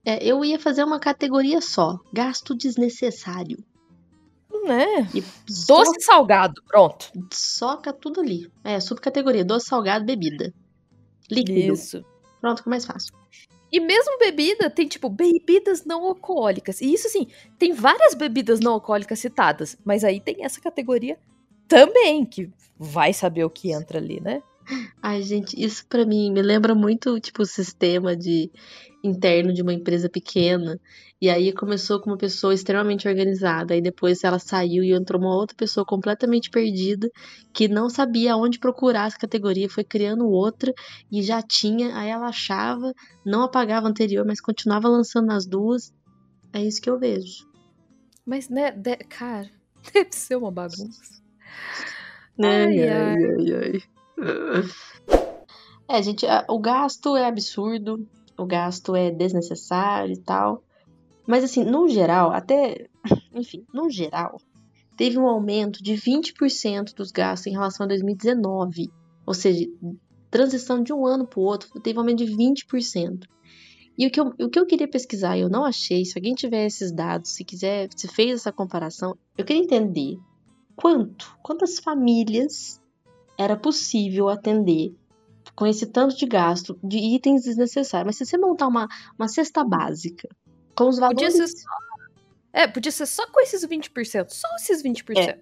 É, 0.04 0.24
eu 0.24 0.44
ia 0.44 0.58
fazer 0.58 0.84
uma 0.84 0.98
categoria 0.98 1.60
só: 1.60 1.98
gasto 2.12 2.54
desnecessário. 2.54 3.58
Né? 4.64 5.08
E 5.14 5.22
doce 5.66 6.00
so... 6.00 6.06
salgado, 6.06 6.62
pronto. 6.66 7.10
Soca 7.32 7.92
tudo 7.92 8.20
ali. 8.20 8.50
É, 8.64 8.80
subcategoria: 8.80 9.44
doce 9.44 9.66
salgado, 9.66 10.04
bebida. 10.04 10.52
Líquido. 11.30 11.74
Isso. 11.74 12.04
Pronto, 12.40 12.58
fica 12.58 12.70
mais 12.70 12.84
fácil. 12.84 13.14
E 13.72 13.78
mesmo 13.78 14.18
bebida, 14.18 14.68
tem 14.68 14.88
tipo 14.88 15.08
bebidas 15.08 15.84
não 15.84 16.04
alcoólicas. 16.04 16.80
E 16.80 16.92
isso 16.92 17.06
assim, 17.06 17.28
tem 17.56 17.72
várias 17.72 18.14
bebidas 18.14 18.58
não 18.58 18.72
alcoólicas 18.72 19.20
citadas, 19.20 19.78
mas 19.84 20.02
aí 20.02 20.20
tem 20.20 20.44
essa 20.44 20.60
categoria 20.60 21.16
também, 21.68 22.26
que 22.26 22.50
vai 22.76 23.12
saber 23.12 23.44
o 23.44 23.50
que 23.50 23.70
entra 23.70 23.98
ali, 23.98 24.20
né? 24.20 24.42
Ai, 25.02 25.22
gente, 25.22 25.61
isso 25.62 25.87
para 25.88 26.04
mim 26.04 26.30
me 26.30 26.42
lembra 26.42 26.74
muito, 26.74 27.18
tipo, 27.20 27.42
o 27.42 27.46
sistema 27.46 28.16
de 28.16 28.50
interno 29.02 29.52
de 29.52 29.62
uma 29.62 29.72
empresa 29.72 30.09
pequena. 30.09 30.78
E 31.20 31.28
aí 31.28 31.52
começou 31.52 32.00
com 32.00 32.11
uma 32.11 32.16
pessoa 32.16 32.54
extremamente 32.54 33.06
organizada. 33.09 33.74
Aí 33.74 33.80
depois 33.83 34.24
ela 34.24 34.38
saiu 34.38 34.83
e 34.83 34.92
entrou 34.92 35.20
uma 35.20 35.35
outra 35.35 35.56
pessoa 35.56 35.85
completamente 35.85 36.50
perdida, 36.50 37.11
que 37.52 37.68
não 37.68 37.90
sabia 37.90 38.37
onde 38.37 38.59
procurar 38.59 39.06
essa 39.06 39.18
categoria, 39.18 39.68
foi 39.68 39.85
criando 39.85 40.28
outra 40.28 40.72
e 41.11 41.22
já 41.22 41.42
tinha. 41.42 41.96
Aí 41.96 42.09
ela 42.09 42.28
achava, 42.28 42.92
não 43.24 43.42
apagava 43.42 43.87
a 43.87 43.90
anterior, 43.90 44.24
mas 44.26 44.40
continuava 44.40 44.88
lançando 44.88 45.26
nas 45.26 45.46
duas. 45.46 45.92
É 46.52 46.62
isso 46.64 46.80
que 46.80 46.88
eu 46.88 46.98
vejo. 46.98 47.46
Mas, 48.24 48.48
né, 48.48 48.70
de, 48.70 48.96
cara, 48.96 49.50
deve 49.92 50.12
ser 50.12 50.37
uma 50.37 50.50
bagunça. 50.50 51.20
Ai, 52.42 52.88
ai, 52.88 53.14
ai, 53.14 53.52
ai. 53.52 53.99
É, 55.88 56.02
gente, 56.02 56.24
o 56.48 56.59
gasto 56.59 57.16
é 57.16 57.26
absurdo, 57.26 58.09
o 58.38 58.46
gasto 58.46 58.94
é 58.94 59.11
desnecessário 59.11 60.12
e 60.12 60.20
tal. 60.20 60.62
Mas 61.26 61.44
assim, 61.44 61.64
no 61.64 61.88
geral, 61.88 62.30
até, 62.30 62.88
enfim, 63.35 63.64
no 63.72 63.90
geral, 63.90 64.40
teve 64.96 65.18
um 65.18 65.26
aumento 65.26 65.83
de 65.83 65.94
20% 65.94 66.94
dos 66.94 67.11
gastos 67.11 67.46
em 67.46 67.52
relação 67.52 67.85
a 67.85 67.88
2019. 67.88 68.90
Ou 69.26 69.35
seja, 69.35 69.66
transição 70.30 70.83
de 70.83 70.92
um 70.92 71.06
ano 71.06 71.26
para 71.26 71.40
o 71.40 71.42
outro, 71.42 71.80
teve 71.80 71.98
um 71.98 72.02
aumento 72.02 72.24
de 72.24 72.37
20%. 72.37 73.26
E 73.98 74.06
o 74.06 74.11
que, 74.11 74.20
eu, 74.20 74.26
o 74.40 74.48
que 74.48 74.59
eu 74.59 74.66
queria 74.66 74.88
pesquisar 74.88 75.37
e 75.37 75.40
eu 75.40 75.50
não 75.50 75.64
achei, 75.64 76.04
se 76.04 76.16
alguém 76.16 76.35
tiver 76.35 76.64
esses 76.64 76.90
dados, 76.90 77.33
se 77.33 77.44
quiser, 77.44 77.88
se 77.94 78.09
fez 78.09 78.40
essa 78.40 78.52
comparação, 78.52 79.16
eu 79.37 79.44
queria 79.44 79.62
entender 79.62 80.16
quanto, 80.74 81.37
quantas 81.42 81.78
famílias 81.78 82.80
era 83.40 83.57
possível 83.57 84.29
atender 84.29 84.94
com 85.57 85.66
esse 85.66 85.87
tanto 85.87 86.14
de 86.14 86.26
gasto 86.26 86.79
de 86.85 86.98
itens 86.98 87.44
desnecessários. 87.44 88.07
Mas 88.07 88.16
se 88.16 88.26
você 88.26 88.37
montar 88.37 88.66
uma, 88.66 88.87
uma 89.18 89.29
cesta 89.29 89.64
básica 89.64 90.29
com 90.76 90.88
os 90.88 90.98
valores. 90.98 91.22
Podia 91.22 91.31
ser 91.31 91.48
só, 91.48 91.68
é, 92.53 92.68
podia 92.68 92.92
ser 92.92 93.07
só 93.07 93.26
com 93.29 93.40
esses 93.40 93.66
20%, 93.66 94.29
só 94.29 94.48
esses 94.57 94.83
20%. 94.83 95.16
É. 95.16 95.38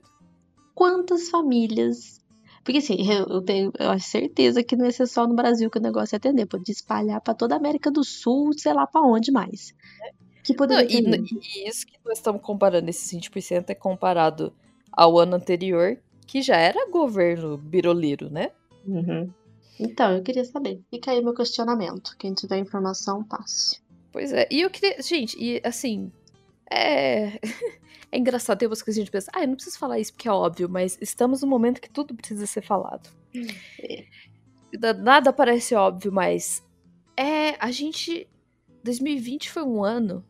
Quantas 0.75 1.29
famílias. 1.29 2.21
Porque 2.63 2.79
assim, 2.79 2.97
eu 3.11 3.43
tenho 3.43 3.73
eu 3.77 3.99
certeza 3.99 4.63
que 4.63 4.77
não 4.77 4.87
é 4.87 4.91
só 4.93 5.27
no 5.27 5.35
Brasil 5.35 5.69
que 5.69 5.79
o 5.79 5.83
negócio 5.83 6.15
é 6.15 6.19
atender, 6.19 6.47
pode 6.47 6.71
espalhar 6.71 7.21
para 7.21 7.35
toda 7.35 7.55
a 7.55 7.59
América 7.59 7.91
do 7.91 8.05
Sul, 8.05 8.53
sei 8.57 8.73
lá 8.75 8.87
para 8.87 9.01
onde 9.01 9.33
mais. 9.33 9.75
Que 10.45 10.55
poderia 10.55 11.01
não, 11.01 11.17
e, 11.17 11.41
e, 11.43 11.69
isso 11.69 11.85
que 11.85 11.99
nós 12.05 12.19
estamos 12.19 12.43
comparando, 12.43 12.89
esse 12.91 13.17
20% 13.17 13.71
é 13.71 13.75
comparado 13.75 14.53
ao 14.93 15.19
ano 15.19 15.35
anterior, 15.35 15.99
que 16.29 16.43
já 16.43 16.57
era 16.57 16.91
governo 16.91 17.57
biroliro, 17.57 18.31
né? 18.31 18.53
Uhum. 18.87 19.33
Então, 19.81 20.13
eu 20.13 20.23
queria 20.23 20.45
saber. 20.45 20.83
Fica 20.91 21.11
aí 21.11 21.25
meu 21.25 21.33
questionamento. 21.33 22.15
Quem 22.19 22.35
tiver 22.35 22.59
informação, 22.59 23.25
passe. 23.25 23.81
Pois 24.13 24.31
é. 24.31 24.47
E 24.51 24.61
eu 24.61 24.69
queria. 24.69 25.01
Gente, 25.01 25.37
e 25.43 25.61
assim. 25.65 26.13
É. 26.71 27.41
é 28.13 28.19
engraçado. 28.19 28.59
Tem 28.59 28.69
umas 28.69 28.83
coisas 28.83 28.97
que 28.97 29.01
a 29.01 29.05
gente 29.05 29.11
pensa. 29.11 29.31
Ah, 29.35 29.43
eu 29.43 29.49
não 29.49 29.55
preciso 29.55 29.79
falar 29.79 29.99
isso 29.99 30.13
porque 30.13 30.29
é 30.29 30.33
óbvio, 30.33 30.69
mas 30.69 30.99
estamos 31.01 31.41
no 31.41 31.49
momento 31.49 31.81
que 31.81 31.91
tudo 31.91 32.15
precisa 32.15 32.45
ser 32.45 32.63
falado. 32.63 33.09
É. 33.81 34.05
Nada 34.99 35.33
parece 35.33 35.75
óbvio, 35.75 36.13
mas. 36.13 36.63
É. 37.17 37.57
A 37.59 37.71
gente. 37.71 38.29
2020 38.85 39.51
foi 39.51 39.63
um 39.63 39.83
ano 39.83 40.25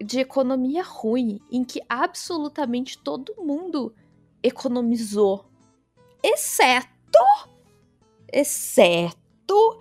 de 0.00 0.20
economia 0.20 0.82
ruim, 0.82 1.40
em 1.50 1.64
que 1.64 1.80
absolutamente 1.88 2.98
todo 2.98 3.36
mundo 3.38 3.94
economizou. 4.42 5.46
Exceto 6.22 6.92
exceto 8.32 9.78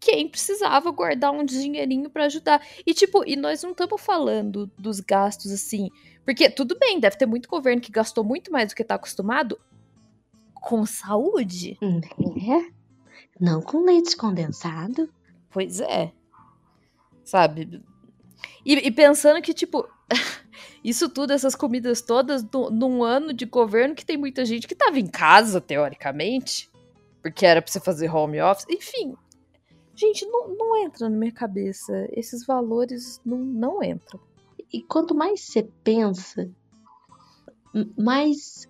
quem 0.00 0.28
precisava 0.28 0.90
guardar 0.90 1.30
um 1.30 1.44
dinheirinho 1.44 2.10
para 2.10 2.24
ajudar. 2.24 2.60
E 2.84 2.92
tipo, 2.92 3.22
e 3.24 3.36
nós 3.36 3.62
não 3.62 3.70
estamos 3.70 4.00
falando 4.02 4.66
dos 4.76 4.98
gastos 4.98 5.52
assim, 5.52 5.88
porque 6.24 6.50
tudo 6.50 6.76
bem, 6.76 6.98
deve 6.98 7.16
ter 7.16 7.26
muito 7.26 7.48
governo 7.48 7.80
que 7.80 7.92
gastou 7.92 8.24
muito 8.24 8.50
mais 8.50 8.70
do 8.70 8.74
que 8.74 8.82
tá 8.82 8.96
acostumado 8.96 9.58
com 10.54 10.84
saúde. 10.84 11.78
É? 11.80 12.72
Não 13.40 13.62
com 13.62 13.84
leite 13.84 14.16
condensado. 14.16 15.08
Pois 15.50 15.80
é. 15.80 16.12
Sabe? 17.24 17.82
E, 18.64 18.74
e 18.74 18.90
pensando 18.90 19.40
que, 19.40 19.54
tipo, 19.54 19.88
isso 20.84 21.08
tudo, 21.08 21.32
essas 21.32 21.54
comidas 21.54 22.02
todas, 22.02 22.42
no, 22.42 22.70
num 22.70 23.02
ano 23.02 23.32
de 23.32 23.46
governo 23.46 23.94
que 23.94 24.04
tem 24.04 24.16
muita 24.16 24.44
gente 24.44 24.66
que 24.66 24.74
tava 24.74 24.98
em 24.98 25.06
casa, 25.06 25.60
teoricamente 25.60 26.72
porque 27.22 27.46
era 27.46 27.62
pra 27.62 27.70
você 27.70 27.80
fazer 27.80 28.12
home 28.12 28.40
office. 28.42 28.66
Enfim, 28.68 29.14
gente, 29.94 30.26
não, 30.26 30.48
não 30.48 30.76
entra 30.76 31.08
na 31.08 31.16
minha 31.16 31.32
cabeça. 31.32 32.08
Esses 32.12 32.44
valores 32.44 33.20
não, 33.24 33.38
não 33.38 33.82
entram. 33.82 34.20
E 34.72 34.82
quanto 34.82 35.14
mais 35.14 35.40
você 35.40 35.62
pensa, 35.84 36.50
mais. 37.96 38.68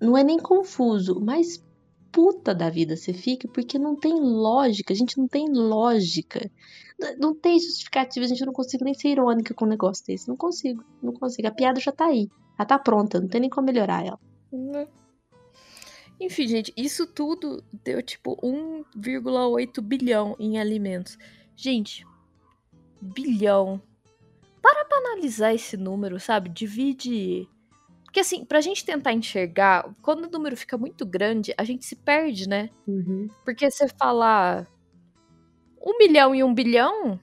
Não 0.00 0.16
é 0.16 0.24
nem 0.24 0.38
confuso, 0.38 1.20
mais 1.20 1.62
puta 2.10 2.54
da 2.54 2.70
vida 2.70 2.96
você 2.96 3.12
fica, 3.12 3.46
porque 3.48 3.78
não 3.78 3.96
tem 3.96 4.14
lógica, 4.14 4.92
a 4.92 4.96
gente 4.96 5.18
não 5.18 5.28
tem 5.28 5.48
lógica. 5.52 6.50
Não 7.18 7.34
tem 7.34 7.60
justificativa, 7.60 8.24
a 8.24 8.28
gente 8.28 8.44
não 8.44 8.52
consigo 8.52 8.84
nem 8.84 8.94
ser 8.94 9.08
irônica 9.08 9.54
com 9.54 9.64
um 9.64 9.68
negócio 9.68 10.04
desse. 10.04 10.28
Não 10.28 10.36
consigo, 10.36 10.84
não 11.02 11.12
consigo. 11.12 11.46
A 11.46 11.52
piada 11.52 11.78
já 11.78 11.92
tá 11.92 12.06
aí. 12.06 12.28
Ela 12.58 12.66
tá 12.66 12.78
pronta, 12.78 13.20
não 13.20 13.28
tem 13.28 13.40
nem 13.40 13.50
como 13.50 13.66
melhorar 13.66 14.04
ela. 14.04 14.18
Né? 14.52 14.88
Enfim, 16.20 16.48
gente, 16.48 16.72
isso 16.76 17.06
tudo 17.06 17.62
deu 17.84 18.02
tipo 18.02 18.36
1,8 18.42 19.80
bilhão 19.80 20.34
em 20.40 20.58
alimentos. 20.58 21.16
Gente, 21.54 22.04
bilhão. 23.00 23.80
Para 24.60 24.84
pra 24.84 24.98
analisar 24.98 25.54
esse 25.54 25.76
número, 25.76 26.18
sabe? 26.18 26.48
Divide. 26.48 27.48
Porque 28.04 28.20
assim, 28.20 28.44
pra 28.44 28.60
gente 28.60 28.84
tentar 28.84 29.12
enxergar, 29.12 29.94
quando 30.02 30.24
o 30.24 30.30
número 30.30 30.56
fica 30.56 30.76
muito 30.76 31.06
grande, 31.06 31.54
a 31.56 31.62
gente 31.62 31.84
se 31.84 31.94
perde, 31.94 32.48
né? 32.48 32.70
Uhum. 32.86 33.28
Porque 33.44 33.70
você 33.70 33.86
falar 33.86 34.66
um 35.84 35.96
milhão 35.98 36.34
e 36.34 36.42
um 36.42 36.54
bilhão, 36.54 37.18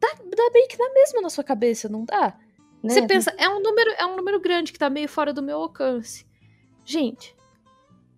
dá, 0.00 0.08
dá 0.08 0.50
bem 0.52 0.66
que 0.68 0.78
na 0.78 0.92
mesma 0.92 1.20
na 1.20 1.30
sua 1.30 1.44
cabeça, 1.44 1.88
não 1.88 2.04
dá? 2.04 2.36
Né? 2.82 2.90
Você 2.90 3.06
pensa, 3.06 3.32
é 3.38 3.48
um 3.48 3.60
número, 3.60 3.90
é 3.98 4.06
um 4.06 4.16
número 4.16 4.40
grande 4.40 4.72
que 4.72 4.78
tá 4.78 4.90
meio 4.90 5.08
fora 5.08 5.32
do 5.32 5.42
meu 5.42 5.58
alcance. 5.58 6.26
Gente, 6.84 7.34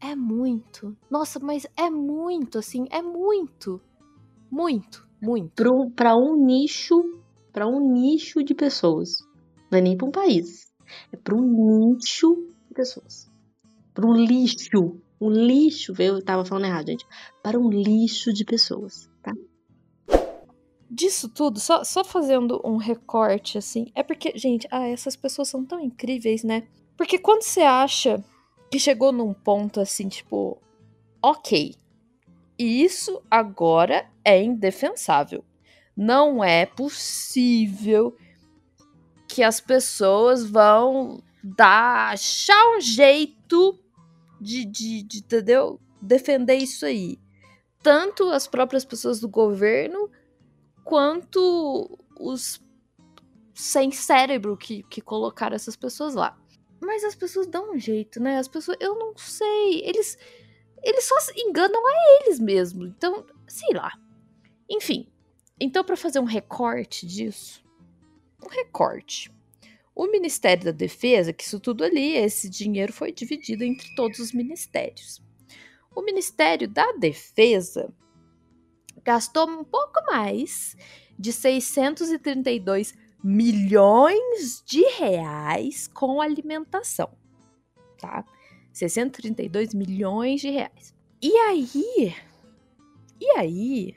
é 0.00 0.14
muito. 0.14 0.96
Nossa, 1.10 1.38
mas 1.38 1.66
é 1.76 1.90
muito, 1.90 2.58
assim, 2.58 2.86
é 2.90 3.02
muito. 3.02 3.80
Muito, 4.50 5.06
muito. 5.20 5.52
Para 5.94 6.16
um 6.16 6.36
nicho, 6.36 7.20
para 7.52 7.66
um 7.66 7.92
nicho 7.92 8.42
de 8.42 8.54
pessoas. 8.54 9.10
Não 9.70 9.78
é 9.78 9.82
nem 9.82 9.96
para 9.96 10.06
um 10.06 10.10
país. 10.10 10.72
É 11.12 11.16
para 11.16 11.34
um 11.34 11.90
nicho 11.90 12.34
de 12.68 12.74
pessoas. 12.74 13.30
Para 13.92 14.06
um 14.06 14.14
lixo. 14.14 15.00
Um 15.20 15.30
lixo, 15.30 15.94
eu 15.98 16.22
tava 16.22 16.44
falando 16.44 16.66
errado, 16.66 16.88
gente. 16.88 17.06
Para 17.42 17.58
um 17.58 17.70
lixo 17.70 18.32
de 18.32 18.44
pessoas? 18.44 19.08
Disso 20.94 21.28
tudo, 21.28 21.58
só, 21.58 21.82
só 21.82 22.04
fazendo 22.04 22.60
um 22.64 22.76
recorte, 22.76 23.58
assim, 23.58 23.90
é 23.96 24.02
porque, 24.04 24.32
gente, 24.38 24.68
ah, 24.70 24.86
essas 24.86 25.16
pessoas 25.16 25.48
são 25.48 25.64
tão 25.64 25.80
incríveis, 25.80 26.44
né? 26.44 26.68
Porque 26.96 27.18
quando 27.18 27.42
você 27.42 27.62
acha 27.62 28.24
que 28.70 28.78
chegou 28.78 29.10
num 29.10 29.34
ponto 29.34 29.80
assim, 29.80 30.08
tipo, 30.08 30.56
ok, 31.20 31.74
isso 32.56 33.20
agora 33.28 34.08
é 34.24 34.40
indefensável. 34.40 35.44
Não 35.96 36.44
é 36.44 36.64
possível 36.64 38.16
que 39.26 39.42
as 39.42 39.60
pessoas 39.60 40.48
vão 40.48 41.20
dar, 41.42 42.12
achar 42.12 42.76
um 42.76 42.80
jeito 42.80 43.76
de, 44.40 44.64
de, 44.64 45.02
de 45.02 45.18
entendeu? 45.18 45.80
Defender 46.00 46.54
isso 46.54 46.86
aí. 46.86 47.18
Tanto 47.82 48.30
as 48.30 48.46
próprias 48.46 48.84
pessoas 48.84 49.18
do 49.18 49.28
governo, 49.28 50.08
quanto 50.84 51.98
os 52.18 52.62
sem 53.54 53.90
cérebro 53.90 54.56
que, 54.56 54.82
que 54.84 55.00
colocaram 55.00 55.54
essas 55.54 55.76
pessoas 55.76 56.14
lá. 56.14 56.38
Mas 56.80 57.04
as 57.04 57.14
pessoas 57.14 57.46
dão 57.46 57.72
um 57.72 57.78
jeito, 57.78 58.20
né? 58.20 58.38
As 58.38 58.48
pessoas, 58.48 58.76
eu 58.80 58.94
não 58.98 59.16
sei, 59.16 59.80
eles 59.84 60.18
eles 60.82 61.04
só 61.04 61.16
enganam 61.36 61.82
a 61.86 61.92
eles 62.20 62.38
mesmos. 62.38 62.88
Então, 62.88 63.24
sei 63.48 63.74
lá. 63.74 63.92
Enfim, 64.68 65.08
então 65.58 65.82
para 65.82 65.96
fazer 65.96 66.18
um 66.18 66.24
recorte 66.24 67.06
disso, 67.06 67.64
um 68.44 68.48
recorte. 68.48 69.32
O 69.94 70.08
Ministério 70.08 70.64
da 70.64 70.72
Defesa, 70.72 71.32
que 71.32 71.44
isso 71.44 71.60
tudo 71.60 71.84
ali, 71.84 72.16
esse 72.16 72.50
dinheiro 72.50 72.92
foi 72.92 73.12
dividido 73.12 73.62
entre 73.62 73.94
todos 73.94 74.18
os 74.18 74.32
ministérios. 74.32 75.22
O 75.94 76.02
Ministério 76.02 76.68
da 76.68 76.92
Defesa 76.92 77.94
gastou 79.02 79.48
um 79.48 79.64
pouco 79.64 80.04
mais 80.06 80.76
de 81.18 81.32
632 81.32 82.94
milhões 83.22 84.62
de 84.66 84.82
reais 84.82 85.88
com 85.88 86.20
alimentação, 86.20 87.10
tá? 87.98 88.24
632 88.72 89.72
milhões 89.72 90.40
de 90.40 90.50
reais. 90.50 90.94
E 91.22 91.34
aí, 91.38 92.14
e 93.20 93.30
aí, 93.38 93.94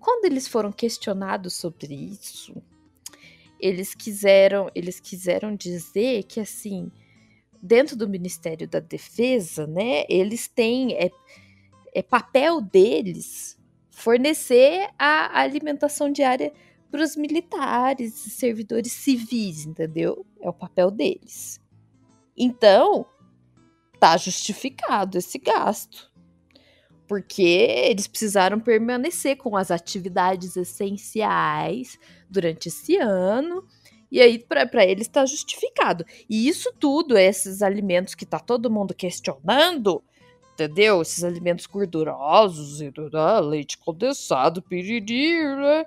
quando 0.00 0.24
eles 0.24 0.48
foram 0.48 0.72
questionados 0.72 1.54
sobre 1.54 1.94
isso, 1.94 2.60
eles 3.60 3.94
quiseram, 3.94 4.68
eles 4.74 4.98
quiseram 4.98 5.54
dizer 5.54 6.24
que 6.24 6.40
assim, 6.40 6.90
dentro 7.62 7.96
do 7.96 8.08
Ministério 8.08 8.66
da 8.66 8.80
Defesa, 8.80 9.66
né, 9.66 10.04
eles 10.08 10.48
têm 10.48 10.94
é, 10.94 11.10
é 11.94 12.02
papel 12.02 12.60
deles 12.60 13.53
fornecer 13.94 14.88
a 14.98 15.40
alimentação 15.40 16.10
diária 16.10 16.52
para 16.90 17.02
os 17.02 17.16
militares 17.16 18.26
e 18.26 18.30
servidores 18.30 18.92
civis, 18.92 19.64
entendeu? 19.64 20.26
É 20.40 20.48
o 20.48 20.52
papel 20.52 20.90
deles. 20.90 21.60
Então, 22.36 23.06
tá 23.98 24.16
justificado 24.16 25.16
esse 25.16 25.38
gasto. 25.38 26.12
Porque 27.06 27.42
eles 27.42 28.06
precisaram 28.06 28.58
permanecer 28.58 29.36
com 29.36 29.56
as 29.56 29.70
atividades 29.70 30.56
essenciais 30.56 31.98
durante 32.28 32.68
esse 32.68 32.96
ano. 32.96 33.64
E 34.10 34.20
aí, 34.20 34.38
para 34.38 34.84
eles, 34.84 35.06
está 35.06 35.24
justificado. 35.24 36.04
E 36.28 36.48
isso 36.48 36.72
tudo, 36.78 37.16
esses 37.16 37.62
alimentos 37.62 38.14
que 38.14 38.26
tá 38.26 38.38
todo 38.38 38.70
mundo 38.70 38.94
questionando, 38.94 40.02
entendeu? 40.54 41.02
Esses 41.02 41.22
alimentos 41.22 41.66
gordurosos, 41.66 42.80
leite 43.42 43.76
condensado, 43.76 44.62
piriri, 44.62 45.44
né? 45.56 45.84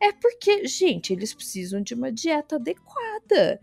É 0.00 0.12
porque, 0.12 0.66
gente, 0.66 1.12
eles 1.12 1.32
precisam 1.32 1.80
de 1.82 1.94
uma 1.94 2.10
dieta 2.10 2.56
adequada. 2.56 3.60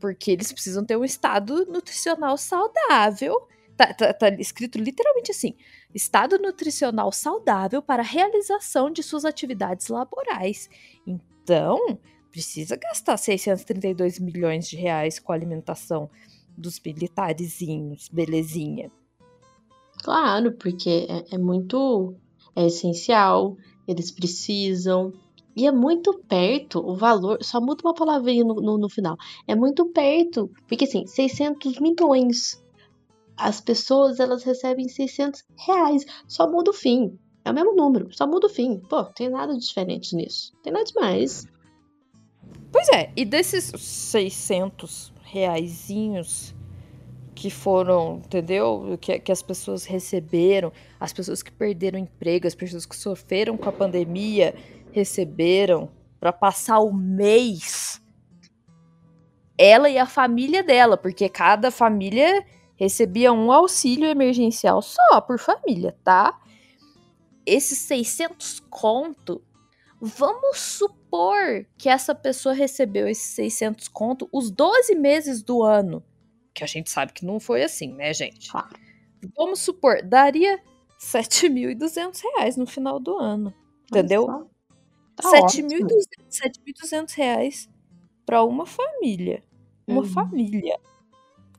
Porque 0.00 0.30
eles 0.30 0.52
precisam 0.52 0.84
ter 0.84 0.96
um 0.96 1.04
estado 1.04 1.66
nutricional 1.66 2.36
saudável. 2.36 3.48
Tá, 3.76 3.92
tá, 3.92 4.12
tá 4.12 4.28
escrito 4.38 4.78
literalmente 4.78 5.30
assim: 5.30 5.54
estado 5.94 6.38
nutricional 6.38 7.10
saudável 7.12 7.82
para 7.82 8.02
a 8.02 8.06
realização 8.06 8.90
de 8.90 9.02
suas 9.02 9.24
atividades 9.24 9.88
laborais. 9.88 10.68
Então, 11.06 11.98
precisa 12.30 12.76
gastar 12.76 13.16
632 13.16 14.18
milhões 14.18 14.68
de 14.68 14.76
reais 14.76 15.18
com 15.18 15.32
a 15.32 15.34
alimentação 15.34 16.10
dos 16.56 16.80
militarezinhos, 16.80 18.08
belezinha. 18.08 18.90
Claro, 20.04 20.52
porque 20.52 21.06
é, 21.08 21.34
é 21.34 21.38
muito 21.38 22.14
é 22.54 22.66
essencial, 22.66 23.56
eles 23.88 24.10
precisam. 24.10 25.14
E 25.56 25.66
é 25.66 25.72
muito 25.72 26.12
perto 26.28 26.78
o 26.78 26.94
valor, 26.94 27.38
só 27.42 27.58
muda 27.58 27.80
uma 27.82 27.94
palavrinha 27.94 28.44
no, 28.44 28.54
no, 28.56 28.76
no, 28.76 28.88
final. 28.90 29.16
É 29.48 29.54
muito 29.54 29.86
perto, 29.86 30.50
porque 30.68 30.84
assim, 30.84 31.06
600 31.06 31.78
milhões. 31.80 32.62
As 33.34 33.62
pessoas, 33.62 34.20
elas 34.20 34.44
recebem 34.44 34.88
600 34.88 35.42
reais, 35.66 36.04
só 36.28 36.48
muda 36.50 36.70
o 36.70 36.74
fim. 36.74 37.18
É 37.42 37.50
o 37.50 37.54
mesmo 37.54 37.74
número, 37.74 38.14
só 38.14 38.26
muda 38.26 38.46
o 38.46 38.50
fim. 38.50 38.80
Pô, 38.80 39.04
tem 39.04 39.30
nada 39.30 39.56
diferente 39.56 40.14
nisso. 40.14 40.52
Tem 40.62 40.72
nada 40.72 40.84
demais. 40.84 41.46
Pois 42.70 42.88
é, 42.90 43.10
e 43.16 43.24
desses 43.24 43.72
600 43.74 45.14
reaisinhos 45.22 46.54
que 47.34 47.50
foram, 47.50 48.22
entendeu? 48.24 48.96
Que, 49.00 49.18
que 49.18 49.32
as 49.32 49.42
pessoas 49.42 49.84
receberam, 49.84 50.72
as 50.98 51.12
pessoas 51.12 51.42
que 51.42 51.50
perderam 51.50 51.98
emprego, 51.98 52.46
as 52.46 52.54
pessoas 52.54 52.86
que 52.86 52.96
sofreram 52.96 53.56
com 53.56 53.68
a 53.68 53.72
pandemia 53.72 54.54
receberam 54.92 55.90
para 56.20 56.32
passar 56.32 56.78
o 56.78 56.92
mês. 56.92 58.00
Ela 59.58 59.90
e 59.90 59.98
a 59.98 60.06
família 60.06 60.62
dela, 60.62 60.96
porque 60.96 61.28
cada 61.28 61.70
família 61.70 62.44
recebia 62.76 63.32
um 63.32 63.52
auxílio 63.52 64.08
emergencial 64.08 64.80
só 64.80 65.20
por 65.20 65.38
família, 65.38 65.96
tá? 66.02 66.40
Esses 67.44 67.78
600 67.78 68.60
conto, 68.70 69.42
vamos 70.00 70.58
supor 70.58 71.66
que 71.76 71.88
essa 71.88 72.14
pessoa 72.14 72.54
recebeu 72.54 73.06
esses 73.06 73.34
600 73.34 73.88
conto 73.88 74.28
os 74.32 74.50
12 74.50 74.94
meses 74.94 75.42
do 75.42 75.62
ano 75.62 76.02
que 76.54 76.62
a 76.62 76.66
gente 76.66 76.88
sabe 76.88 77.12
que 77.12 77.26
não 77.26 77.40
foi 77.40 77.62
assim, 77.62 77.92
né, 77.92 78.14
gente? 78.14 78.50
Claro. 78.50 78.76
Vamos 79.36 79.60
supor, 79.60 80.02
daria 80.02 80.62
7.200 80.98 82.22
reais 82.22 82.56
no 82.56 82.66
final 82.66 83.00
do 83.00 83.16
ano. 83.18 83.52
Entendeu? 83.90 84.48
Tá 85.16 85.30
7.200 85.30 87.14
reais 87.14 87.68
para 88.24 88.42
uma 88.42 88.64
família. 88.66 89.42
Uma 89.86 90.02
uhum. 90.02 90.08
família. 90.08 90.78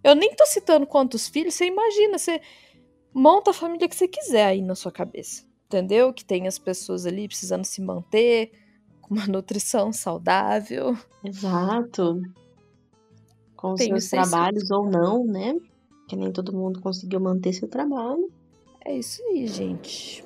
Eu 0.03 0.15
nem 0.15 0.34
tô 0.36 0.45
citando 0.45 0.88
quantos 0.88 1.27
filhos, 1.27 1.53
você 1.53 1.65
imagina, 1.65 2.17
você 2.17 2.41
monta 3.13 3.51
a 3.51 3.53
família 3.53 3.88
que 3.88 3.95
você 3.95 4.08
quiser 4.08 4.45
aí 4.45 4.62
na 4.62 4.75
sua 4.75 4.91
cabeça. 4.91 5.45
Entendeu? 5.65 6.13
Que 6.13 6.23
tem 6.23 6.47
as 6.47 6.60
pessoas 6.60 7.05
ali 7.05 7.27
precisando 7.27 7.65
se 7.65 7.81
manter, 7.81 8.51
com 9.01 9.15
uma 9.15 9.25
nutrição 9.27 9.91
saudável. 9.91 10.97
Exato 11.23 12.21
com 13.65 13.75
Tenho 13.75 13.99
seus 13.99 14.30
trabalhos 14.30 14.69
ou 14.69 14.89
não, 14.89 15.25
né? 15.25 15.58
Que 16.08 16.15
nem 16.15 16.32
todo 16.32 16.54
mundo 16.54 16.80
conseguiu 16.82 17.19
manter 17.19 17.54
seu 17.54 17.67
trabalho. 17.67 18.32
É 18.84 18.95
isso 18.95 19.21
aí, 19.23 19.47
gente. 19.47 20.23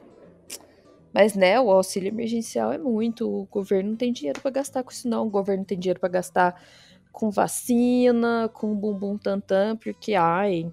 Mas, 1.13 1.35
né, 1.35 1.59
o 1.59 1.71
auxílio 1.71 2.09
emergencial 2.09 2.71
é 2.71 2.77
muito. 2.77 3.27
O 3.27 3.45
governo 3.45 3.91
não 3.91 3.97
tem 3.97 4.11
dinheiro 4.11 4.41
para 4.41 4.51
gastar 4.51 4.83
com 4.83 4.91
isso, 4.91 5.07
não. 5.07 5.27
O 5.27 5.29
governo 5.29 5.65
tem 5.65 5.79
dinheiro 5.79 5.99
para 5.99 6.09
gastar 6.09 6.61
com 7.11 7.31
vacina, 7.31 8.49
com 8.53 8.75
bumbum 8.75 9.17
tantã, 9.17 9.75
porque, 9.75 10.13
ai, 10.13 10.71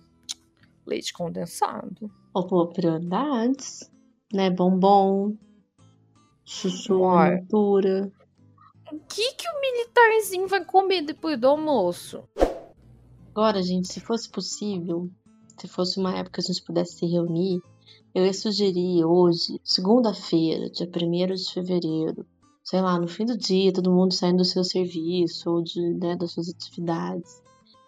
leite 0.85 1.12
condensado. 1.12 2.11
Ou 2.35 2.68
prioridades, 2.68 3.90
né? 4.33 4.50
Bombom, 4.50 5.35
chuchu, 6.44 7.00
natura. 7.14 8.12
O 8.92 8.98
que, 9.09 9.33
que 9.35 9.48
o 9.48 9.61
militarzinho 9.61 10.46
vai 10.46 10.64
comer 10.64 11.02
depois 11.02 11.38
do 11.38 11.48
almoço? 11.48 12.22
Agora, 13.37 13.62
gente, 13.62 13.92
se 13.92 14.01
fosse 14.01 14.31
possível, 14.31 15.11
se 15.59 15.68
fosse 15.68 16.01
uma 16.01 16.16
época 16.16 16.40
que 16.40 16.40
a 16.40 16.55
gente 16.55 16.64
pudesse 16.64 16.96
se 16.96 17.05
reunir, 17.05 17.61
eu 18.14 18.25
ia 18.25 18.33
sugerir 18.33 19.05
hoje, 19.05 19.61
segunda-feira, 19.62 20.70
dia 20.70 20.88
1 20.88 21.35
de 21.35 21.53
fevereiro, 21.53 22.27
sei 22.64 22.81
lá, 22.81 22.99
no 22.99 23.07
fim 23.07 23.27
do 23.27 23.37
dia, 23.37 23.75
todo 23.75 23.92
mundo 23.92 24.14
saindo 24.14 24.38
do 24.38 24.44
seu 24.46 24.64
serviço 24.64 25.51
ou 25.51 25.62
de, 25.62 25.83
né, 25.83 26.16
das 26.16 26.33
suas 26.33 26.49
atividades. 26.49 27.42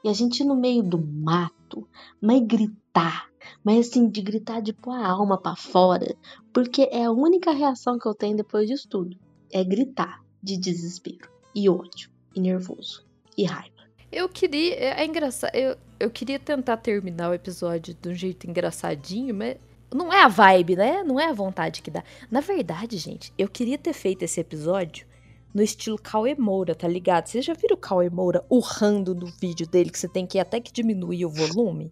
E 0.05 0.11
a 0.11 0.13
gente 0.13 0.41
ir 0.41 0.45
no 0.45 0.55
meio 0.55 0.83
do 0.83 1.03
mato, 1.03 1.89
mas 2.21 2.47
gritar, 2.47 3.31
mas 3.65 3.89
assim, 3.89 4.07
de 4.07 4.21
gritar 4.21 4.61
de 4.61 4.75
pôr 4.75 4.93
a 4.93 5.09
alma 5.09 5.41
para 5.41 5.57
fora, 5.57 6.15
porque 6.53 6.91
é 6.93 7.07
a 7.07 7.11
única 7.11 7.53
reação 7.53 7.99
que 7.99 8.07
eu 8.07 8.15
tenho 8.15 8.37
depois 8.37 8.69
disso 8.69 8.87
tudo. 8.87 9.17
É 9.51 9.65
gritar 9.65 10.23
de 10.43 10.59
desespero, 10.59 11.31
e 11.55 11.71
ódio, 11.71 12.11
e 12.37 12.39
nervoso, 12.39 13.03
e 13.35 13.45
raiva. 13.45 13.78
Eu 14.11 14.29
queria. 14.29 14.75
É, 14.75 15.03
é 15.03 15.07
engraçado. 15.07 15.55
Eu, 15.55 15.77
eu 16.01 16.11
queria 16.11 16.39
tentar 16.39 16.77
terminar 16.79 17.31
o 17.31 17.35
episódio 17.35 17.95
de 17.95 18.09
um 18.09 18.15
jeito 18.15 18.49
engraçadinho, 18.49 19.35
mas. 19.35 19.57
Não 19.91 20.13
é 20.13 20.23
a 20.23 20.29
vibe, 20.29 20.77
né? 20.77 21.03
Não 21.03 21.19
é 21.19 21.31
a 21.31 21.33
vontade 21.33 21.81
que 21.81 21.91
dá. 21.91 22.05
Na 22.31 22.41
verdade, 22.41 22.99
gente, 22.99 23.33
eu 23.39 23.49
queria 23.49 23.79
ter 23.79 23.95
feito 23.95 24.23
esse 24.23 24.39
episódio 24.39 25.07
no 25.55 25.63
estilo 25.63 25.97
Cauê 25.99 26.35
Moura, 26.35 26.75
tá 26.75 26.87
ligado? 26.87 27.27
Vocês 27.27 27.43
já 27.43 27.55
viram 27.55 27.75
o 27.75 27.81
Cauê 27.81 28.11
Moura 28.11 28.45
urrando 28.51 29.15
no 29.15 29.27
vídeo 29.27 29.67
dele, 29.67 29.89
que 29.89 29.99
você 29.99 30.07
tem 30.07 30.27
que 30.27 30.39
até 30.39 30.61
que 30.61 30.71
diminuir 30.71 31.25
o 31.25 31.31
volume? 31.31 31.91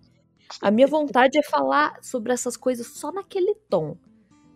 A 0.60 0.70
minha 0.70 0.86
vontade 0.86 1.38
é 1.38 1.42
falar 1.42 1.98
sobre 2.02 2.32
essas 2.32 2.56
coisas 2.56 2.86
só 2.86 3.10
naquele 3.10 3.54
tom. 3.68 3.96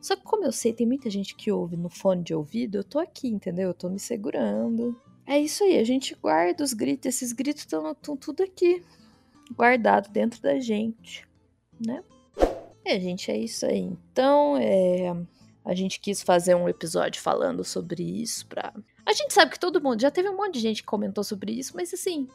Só 0.01 0.17
que 0.17 0.23
como 0.23 0.45
eu 0.45 0.53
sei, 0.53 0.73
tem 0.73 0.87
muita 0.87 1.11
gente 1.11 1.35
que 1.35 1.51
ouve 1.51 1.77
no 1.77 1.91
fone 1.91 2.23
de 2.23 2.35
ouvido, 2.35 2.79
eu 2.79 2.85
tô 2.85 2.99
aqui, 2.99 3.29
entendeu? 3.29 3.69
Eu 3.69 3.75
tô 3.75 3.89
me 3.89 3.99
segurando. 3.99 4.97
É 5.31 5.39
isso 5.39 5.63
aí, 5.63 5.79
a 5.79 5.85
gente 5.85 6.13
guarda 6.17 6.65
os 6.65 6.73
gritos, 6.73 7.07
esses 7.07 7.33
gritos 7.33 7.63
estão 7.63 7.95
tudo 8.17 8.43
aqui, 8.43 8.85
guardado 9.55 10.11
dentro 10.11 10.43
da 10.43 10.59
gente, 10.59 11.25
né? 11.79 12.03
É, 12.85 12.99
gente, 12.99 13.31
é 13.31 13.39
isso 13.39 13.65
aí. 13.65 13.97
Então, 14.11 14.57
é, 14.57 15.15
a 15.65 15.73
gente 15.73 16.01
quis 16.01 16.21
fazer 16.21 16.57
um 16.57 16.69
episódio 16.69 17.23
falando 17.23 17.63
sobre 17.63 18.03
isso 18.03 18.45
pra... 18.49 18.75
A 19.07 19.13
gente 19.13 19.33
sabe 19.33 19.53
que 19.53 19.61
todo 19.61 19.81
mundo, 19.81 20.01
já 20.01 20.11
teve 20.11 20.29
um 20.29 20.37
monte 20.37 20.55
de 20.55 20.61
gente 20.63 20.83
que 20.83 20.89
comentou 20.89 21.23
sobre 21.23 21.53
isso, 21.53 21.77
mas 21.77 21.95
assim, 21.95 22.27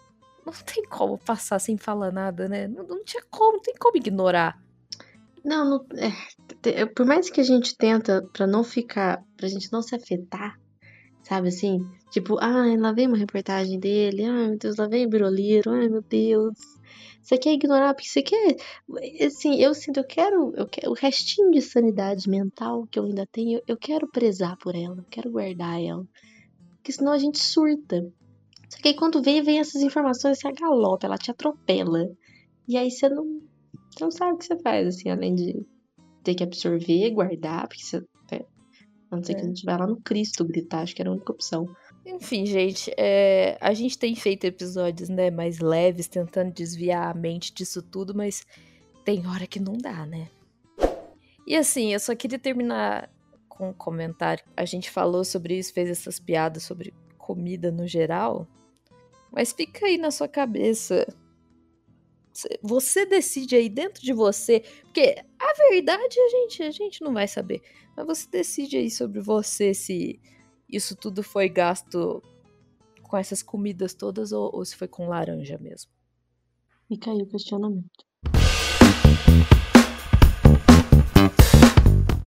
não 0.45 0.53
tem 0.53 0.86
como 0.86 1.17
passar 1.17 1.60
sem 1.60 1.75
falar 1.75 2.13
nada, 2.13 2.47
né? 2.47 2.65
Não, 2.65 2.88
não 2.88 3.03
tinha 3.03 3.23
como, 3.29 3.58
não 3.58 3.62
tem 3.62 3.75
como 3.77 3.97
ignorar. 3.97 4.58
Não, 5.43 5.69
não 5.69 5.86
é, 6.63 6.86
por 6.86 7.05
mais 7.05 7.29
que 7.29 7.41
a 7.41 7.45
gente 7.45 7.75
tenta 7.75 8.25
para 8.31 8.47
não 8.47 8.63
ficar, 8.63 9.21
pra 9.36 9.49
gente 9.49 9.69
não 9.69 9.81
se 9.81 9.93
afetar, 9.93 10.58
Sabe 11.27 11.47
assim? 11.47 11.84
Tipo, 12.15 12.38
ai, 12.39 12.78
lá 12.78 12.93
vem 12.93 13.08
uma 13.08 13.17
reportagem 13.17 13.78
dele, 13.78 14.23
ai 14.23 14.47
meu 14.47 14.58
Deus, 14.58 14.78
lá 14.78 14.88
vem 14.88 15.06
o 15.06 15.10
Biroliro, 15.10 15.69
ai 15.69 15.89
meu 15.89 16.01
Deus. 16.01 16.58
Você 17.21 17.38
quer 17.38 17.51
ignorar, 17.51 17.93
porque 17.93 18.08
você 18.08 18.21
quer. 18.21 18.56
Assim, 19.28 19.62
eu 19.62 19.73
sinto, 19.73 19.97
eu 19.97 20.06
quero, 20.06 20.54
eu 20.56 20.65
quero. 20.65 20.91
O 20.91 20.93
restinho 20.93 21.51
de 21.51 21.62
sanidade 21.62 22.30
mental 22.30 22.88
que 22.88 22.97
eu 22.97 23.04
ainda 23.04 23.28
tenho, 23.30 23.62
eu 23.67 23.75
quero 23.75 24.10
prezar 24.10 24.56
por 24.56 24.75
ela, 24.75 24.95
eu 24.95 25.06
quero 25.10 25.30
guardar 25.30 25.84
ela. 25.84 26.08
Porque 26.78 26.93
senão 26.93 27.12
a 27.12 27.17
gente 27.17 27.38
surta. 27.38 28.10
Só 28.69 28.78
que 28.78 28.88
aí 28.88 28.95
quando 28.95 29.21
vem, 29.21 29.43
vem 29.43 29.60
essas 29.60 29.82
informações, 29.82 30.39
você 30.39 30.47
agalopa, 30.47 31.08
ela 31.08 31.17
te 31.17 31.32
atropela. 31.32 32.10
E 32.65 32.78
aí 32.78 32.91
você 32.91 33.10
não, 33.10 33.41
você 33.91 34.06
não 34.06 34.12
sabe 34.12 34.36
o 34.36 34.38
que 34.38 34.45
você 34.45 34.58
faz, 34.60 34.88
assim, 34.88 35.10
além 35.10 35.36
de 35.36 35.65
ter 36.23 36.34
que 36.34 36.45
absorver, 36.45 37.10
guardar, 37.10 37.67
porque 37.67 37.84
você 37.84 38.01
a 39.12 39.15
não 39.15 39.23
ser 39.23 39.34
é. 39.34 39.36
que 39.36 39.41
a 39.41 39.45
gente 39.45 39.65
vá 39.65 39.78
lá 39.78 39.88
no 39.88 40.01
Cristo 40.01 40.45
gritar, 40.45 40.82
acho 40.82 40.95
que 40.95 41.01
era 41.01 41.10
a 41.10 41.13
única 41.13 41.32
opção. 41.32 41.67
Enfim, 42.06 42.46
gente, 42.46 42.91
é, 42.98 43.58
a 43.60 43.74
gente 43.74 43.98
tem 43.98 44.15
feito 44.15 44.46
episódios 44.46 45.10
né, 45.10 45.32
mais 45.32 45.60
leves, 45.60 46.08
tentando 46.08 46.53
desviar 46.53 47.10
a 47.10 47.14
mente 47.20 47.51
disso 47.51 47.82
tudo, 47.82 48.14
mas 48.14 48.45
tem 49.03 49.26
hora 49.28 49.47
que 49.47 49.60
não 49.60 49.74
dá, 49.74 50.06
né? 50.06 50.30
E 51.47 51.56
assim, 51.56 51.93
eu 51.93 51.99
só 51.99 52.16
queria 52.16 52.38
terminar 52.38 53.10
com 53.49 53.70
um 53.70 53.74
comentário. 53.74 54.43
A 54.56 54.66
gente 54.66 54.91
falou 54.91 55.24
sobre 55.24 55.58
isso, 55.58 55.74
fez 55.74 55.89
essas 55.89 56.20
piadas 56.20 56.64
sobre 56.64 56.93
comida 57.18 57.72
no 57.72 57.88
geral, 57.88 58.47
mas 59.32 59.51
fica 59.51 59.88
aí 59.88 59.97
na 59.97 60.12
sua 60.12 60.28
cabeça. 60.28 61.08
Você 62.62 63.06
decide 63.06 63.56
aí 63.56 63.68
dentro 63.70 64.03
de 64.03 64.14
você, 64.14 64.64
porque 64.84 65.16
a 65.39 65.70
verdade 65.70 66.20
a 66.20 66.30
gente, 66.30 66.64
a 66.64 66.72
gente 66.72 67.01
não 67.01 67.14
vai 67.14 67.28
saber. 67.28 67.62
Mas 67.97 68.06
você 68.06 68.30
decide 68.30 68.78
aí 68.78 68.91
sobre 68.91 69.22
você 69.22 69.74
se 69.74 70.20
isso 70.70 70.95
tudo 70.95 71.24
foi 71.24 71.47
gasto 71.49 72.22
com 73.03 73.18
essas 73.18 73.43
comidas 73.43 73.93
todas 73.93 74.32
ou, 74.32 74.49
ou 74.53 74.66
se 74.66 74.76
foi 74.76 74.88
com 74.88 75.07
laranja 75.07 75.57
mesmo. 75.57 75.91
Fica 76.88 77.11
aí 77.11 77.22
o 77.22 77.28
questionamento. 77.28 78.05